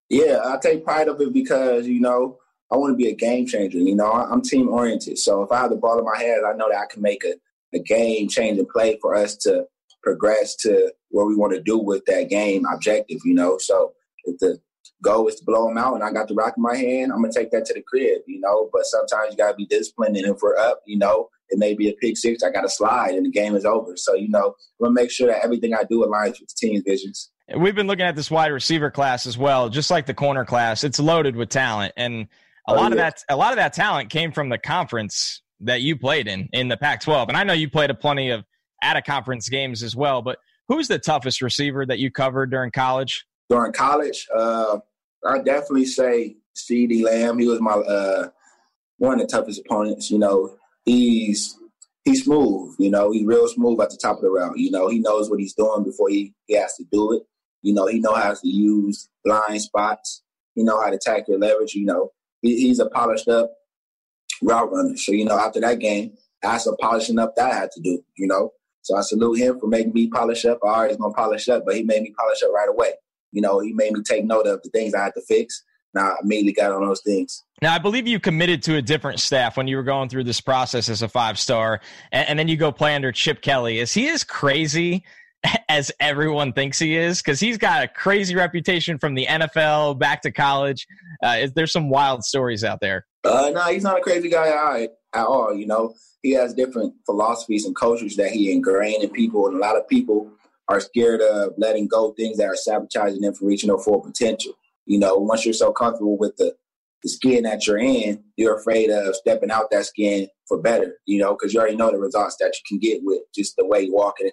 [0.09, 2.37] Yeah i take pride of it because you know
[2.71, 5.17] i want to be a game changer you know i'm team oriented.
[5.17, 7.23] So if i have the ball in my hands i know that i can make
[7.23, 7.35] a,
[7.73, 9.65] a game changing play for us to
[10.03, 13.57] progress to where we want to do with that game objective you know.
[13.57, 13.93] So
[14.25, 14.59] if the
[15.03, 17.21] goal is to blow them out and I got the rock in my hand, I'm
[17.21, 18.69] gonna take that to the crib, you know.
[18.71, 21.89] But sometimes you gotta be disciplined and if we're up, you know, it may be
[21.89, 23.95] a pick six, I gotta slide and the game is over.
[23.95, 26.83] So, you know, I'm gonna make sure that everything I do aligns with the team's
[26.85, 27.29] visions.
[27.55, 30.83] We've been looking at this wide receiver class as well, just like the corner class.
[30.83, 31.93] It's loaded with talent.
[31.97, 32.27] And
[32.67, 32.87] a oh, lot yeah.
[32.87, 36.49] of that a lot of that talent came from the conference that you played in,
[36.53, 37.29] in the Pac twelve.
[37.29, 38.45] And I know you played a plenty of
[38.81, 42.71] out of conference games as well, but who's the toughest receiver that you covered during
[42.71, 43.25] college?
[43.49, 44.79] During college, uh,
[45.25, 47.37] I definitely say CeeDee Lamb.
[47.37, 48.29] He was my uh,
[48.97, 50.09] one of the toughest opponents.
[50.09, 51.57] You know, he's
[52.03, 52.75] he's smooth.
[52.79, 54.57] You know, he's real smooth at the top of the route.
[54.57, 57.23] You know, he knows what he's doing before he, he has to do it.
[57.61, 60.23] You know, he knows how to use blind spots.
[60.55, 61.73] He know how to your leverage.
[61.73, 62.11] You know,
[62.41, 63.51] he, he's a polished up
[64.41, 64.97] route runner.
[64.97, 66.13] So you know, after that game,
[66.43, 68.03] I had some polishing up that I had to do.
[68.17, 68.51] You know,
[68.81, 70.59] so I salute him for making me polish up.
[70.63, 72.93] I always gonna polish up, but he made me polish up right away
[73.31, 75.63] you know, he made me take note of the things I had to fix.
[75.93, 77.43] Now I immediately got on those things.
[77.61, 80.41] Now I believe you committed to a different staff when you were going through this
[80.41, 81.81] process as a five star,
[82.11, 83.79] and, and then you go play under Chip Kelly.
[83.79, 85.03] Is he as crazy
[85.69, 87.21] as everyone thinks he is?
[87.21, 90.87] Because he's got a crazy reputation from the NFL back to college.
[91.23, 93.05] Uh, is there some wild stories out there?
[93.23, 95.53] Uh, no, he's not a crazy guy at all.
[95.53, 99.59] You know, he has different philosophies and cultures that he ingrained in people, and a
[99.59, 100.31] lot of people
[100.67, 104.53] are scared of letting go things that are sabotaging them from reaching their full potential.
[104.85, 106.55] You know, once you're so comfortable with the,
[107.03, 111.19] the skin that you're in, you're afraid of stepping out that skin for better, you
[111.19, 113.81] know, because you already know the results that you can get with just the way
[113.81, 114.31] you walk in,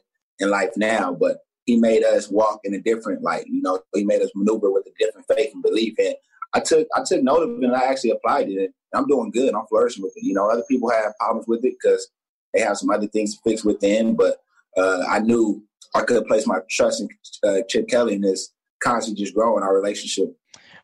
[0.51, 1.13] life now.
[1.13, 4.71] But he made us walk in a different light, you know, he made us maneuver
[4.71, 5.95] with a different faith and belief.
[5.99, 6.15] And
[6.55, 8.73] I took I took note of it and I actually applied it.
[8.95, 9.55] I'm doing good.
[9.55, 10.25] I'm flourishing with it.
[10.25, 12.09] You know, other people have problems with it because
[12.55, 14.39] they have some other things to fix within, but
[14.77, 15.63] uh, I knew
[15.95, 17.09] I could place my trust in
[17.45, 20.35] uh, Chip Kelly and this constantly just growing our relationship.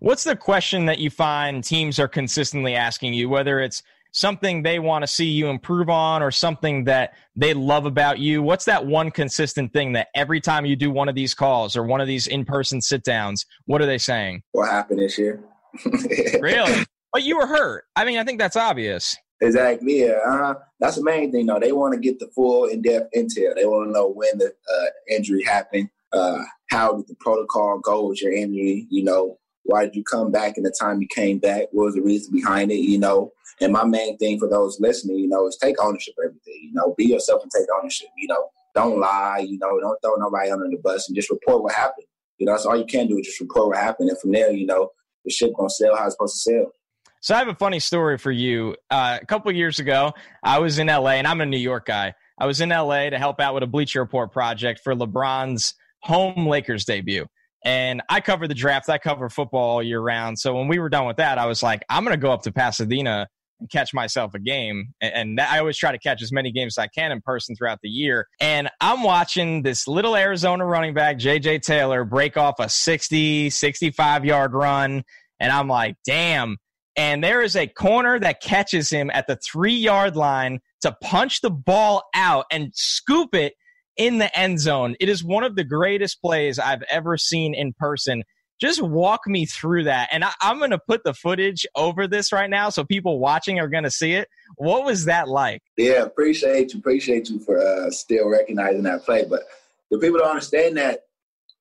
[0.05, 3.83] What's the question that you find teams are consistently asking you, whether it's
[4.13, 8.43] something they want to see you improve on or something that they love about you?
[8.43, 11.85] What's that one consistent thing that every time you do one of these calls or
[11.85, 14.43] one of these in person sit downs, what are they saying?
[14.53, 15.43] What happened this year?
[16.39, 16.85] really?
[17.11, 17.85] But you were hurt.
[17.97, 19.17] I mean, I think that's obvious.
[19.41, 20.05] Exactly.
[20.05, 20.19] Yeah.
[20.27, 20.57] Uh-huh.
[20.81, 21.47] That's the main thing.
[21.47, 21.59] though.
[21.59, 23.55] they want to get the full in-depth intel.
[23.55, 28.07] They want to know when the uh, injury happened, uh, how did the protocol go
[28.09, 28.87] with your injury.
[28.91, 31.69] You know, why did you come back in the time you came back?
[31.73, 32.81] What was the reason behind it?
[32.81, 33.33] You know.
[33.61, 36.61] And my main thing for those listening, you know, is take ownership of everything.
[36.65, 38.09] You know, be yourself and take ownership.
[38.17, 39.47] You know, don't lie.
[39.47, 42.07] You know, don't throw nobody under the bus and just report what happened.
[42.39, 44.51] You know, that's all you can do is just report what happened, and from there,
[44.51, 44.91] you know,
[45.25, 46.73] the ship gonna sell how it's supposed to sell.
[47.21, 48.77] So I have a funny story for you.
[48.91, 50.13] Uh, a couple years ago,
[50.43, 52.13] I was in LA, and I'm a New York guy.
[52.39, 56.47] I was in LA to help out with a Bleacher Report project for LeBron's home
[56.47, 57.27] Lakers debut.
[57.65, 58.89] And I cover the draft.
[58.89, 60.39] I cover football all year round.
[60.39, 62.43] So when we were done with that, I was like, I'm going to go up
[62.43, 63.27] to Pasadena
[63.61, 64.93] and catch myself a game.
[65.01, 67.79] And, I always try to catch as many games as I can in person throughout
[67.83, 68.27] the year.
[68.41, 74.25] And I'm watching this little Arizona running back, JJ Taylor, break off a 60, 65
[74.25, 75.03] yard run.
[75.41, 76.59] And I'm like, damn.
[76.97, 81.41] And there is a corner that catches him at the three yard line to punch
[81.41, 83.55] the ball out and scoop it
[83.97, 84.97] in the end zone.
[85.01, 88.25] It is one of the greatest plays I've ever seen in person.
[88.61, 90.09] Just walk me through that.
[90.13, 93.59] And I, am going to put the footage over this right now so people watching
[93.59, 94.29] are going to see it.
[94.57, 95.61] What was that like?
[95.77, 96.79] Yeah, appreciate you.
[96.79, 99.25] Appreciate you for uh, still recognizing that play.
[99.29, 99.43] But
[99.91, 101.01] the people don't understand that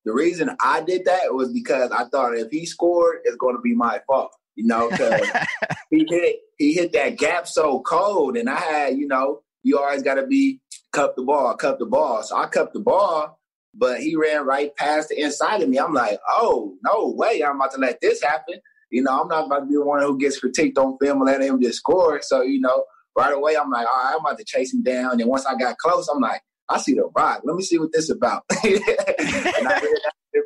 [0.05, 3.61] the reason I did that was because I thought if he scored, it's going to
[3.61, 4.35] be my fault.
[4.55, 5.27] You know, because
[5.89, 10.03] he hit he hit that gap so cold, and I had you know you always
[10.03, 10.59] got to be
[10.93, 12.23] cup the ball, cup the ball.
[12.23, 13.39] So I cupped the ball,
[13.73, 15.77] but he ran right past the inside of me.
[15.77, 17.43] I'm like, oh, no way.
[17.43, 18.55] I'm about to let this happen.
[18.91, 21.25] You know, I'm not about to be the one who gets critiqued on film and
[21.25, 22.21] let him just score.
[22.21, 22.85] So, you know,
[23.17, 25.19] right away, I'm like, all right, I'm about to chase him down.
[25.19, 27.41] And once I got close, I'm like, I see the rock.
[27.43, 28.43] Let me see what this about.
[28.51, 29.81] and I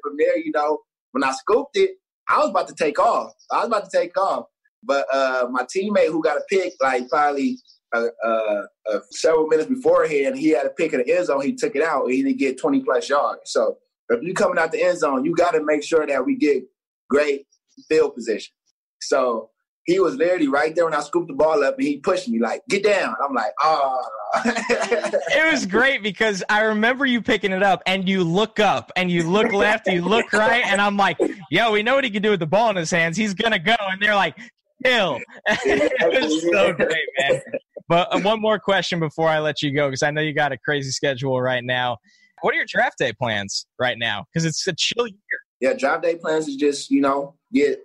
[0.01, 0.79] from there, you know,
[1.11, 1.91] when I scooped it,
[2.29, 3.33] I was about to take off.
[3.51, 4.45] I was about to take off.
[4.83, 7.57] But uh, my teammate who got a pick, like probably
[7.93, 11.41] uh, uh, uh, several minutes beforehand, he had a pick in the end zone.
[11.41, 13.41] He took it out, he didn't get 20 plus yards.
[13.45, 13.77] So
[14.09, 16.63] if you're coming out the end zone, you got to make sure that we get
[17.09, 17.45] great
[17.87, 18.53] field position.
[19.01, 19.51] So
[19.87, 22.39] he was literally right there when I scooped the ball up, and he pushed me
[22.39, 23.97] like, "Get down." I'm like, "Oh."
[24.35, 29.09] it was great because I remember you picking it up, and you look up, and
[29.09, 31.17] you look left, you look right, and I'm like,
[31.49, 33.15] "Yo, we know what he can do with the ball in his hands.
[33.15, 34.37] He's gonna go." And they're like,
[34.83, 37.41] "Kill." it was so great, man.
[37.87, 40.51] But uh, one more question before I let you go, because I know you got
[40.51, 41.97] a crazy schedule right now.
[42.41, 44.25] What are your draft day plans right now?
[44.25, 45.17] Because it's a chill year.
[45.59, 47.79] Yeah, draft day plans is just you know get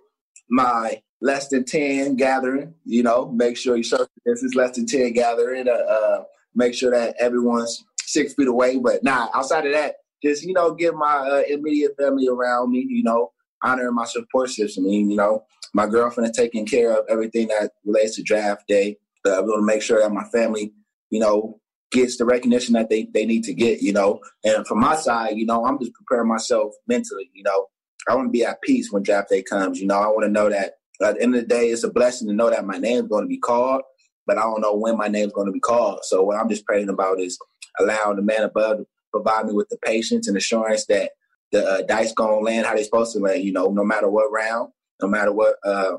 [0.49, 2.73] my less than ten gathering.
[2.85, 3.83] You know, make sure you
[4.25, 5.67] this is less than ten gathering.
[5.67, 6.23] Uh, uh,
[6.53, 8.77] make sure that everyone's six feet away.
[8.77, 12.85] But nah, outside of that, just you know, get my uh, immediate family around me.
[12.87, 13.31] You know,
[13.63, 14.85] honoring my support system.
[14.85, 18.67] I mean, you know, my girlfriend is taking care of everything that relates to draft
[18.67, 18.97] day.
[19.25, 20.73] I'm going to make sure that my family,
[21.09, 21.59] you know,
[21.91, 24.19] gets the recognition that they, they need to get, you know.
[24.43, 27.67] And from my side, you know, I'm just preparing myself mentally, you know.
[28.09, 29.99] I want to be at peace when draft day comes, you know.
[29.99, 32.33] I want to know that at the end of the day, it's a blessing to
[32.33, 33.81] know that my name's going to be called,
[34.25, 35.99] but I don't know when my name's going to be called.
[36.03, 37.37] So what I'm just praying about is
[37.79, 41.11] allowing the man above to provide me with the patience and assurance that
[41.51, 44.09] the uh, dice going to land how they're supposed to land, you know, no matter
[44.09, 44.71] what round,
[45.01, 45.93] no matter what uh,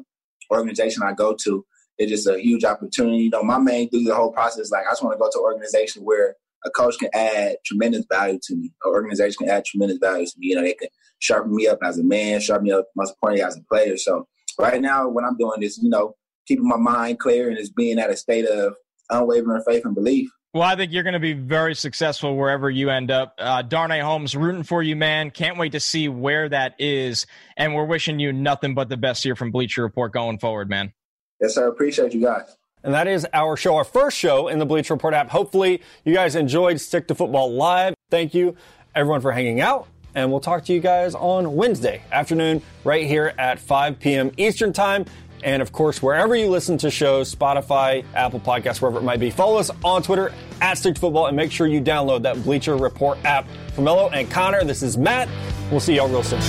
[0.51, 1.65] organization I go to,
[1.99, 3.25] it's just a huge opportunity.
[3.25, 5.39] You know, my main through the whole process, like I just want to go to
[5.39, 8.73] an organization where a coach can add tremendous value to me.
[8.85, 10.49] An organization can add tremendous value to me.
[10.49, 10.89] You know, they can
[11.19, 13.97] sharpen me up as a man, sharpen me up most importantly as a player.
[13.97, 14.27] So
[14.59, 16.15] right now, what I'm doing is, you know,
[16.47, 18.75] keeping my mind clear and just being at a state of
[19.11, 20.31] unwavering faith and belief.
[20.53, 23.35] Well, I think you're going to be very successful wherever you end up.
[23.39, 25.33] Uh, Darnay Holmes, rooting for you, man.
[25.33, 27.27] Can't wait to see where that is.
[27.57, 30.93] And we're wishing you nothing but the best here from Bleacher Report going forward, man.
[31.41, 31.69] Yes, sir.
[31.69, 32.57] Appreciate you guys.
[32.83, 35.31] And that is our show, our first show in the Bleacher Report app.
[35.31, 37.95] Hopefully, you guys enjoyed Stick to Football Live.
[38.11, 38.57] Thank you,
[38.95, 39.89] everyone, for hanging out.
[40.15, 44.31] And we'll talk to you guys on Wednesday afternoon, right here at 5 p.m.
[44.37, 45.07] Eastern Time.
[45.43, 49.31] And of course, wherever you listen to shows, Spotify, Apple Podcasts, wherever it might be,
[49.31, 52.77] follow us on Twitter at Stick to Football and make sure you download that Bleacher
[52.77, 53.47] Report app.
[53.75, 55.29] For Mello and Connor, this is Matt.
[55.71, 56.41] We'll see y'all real soon.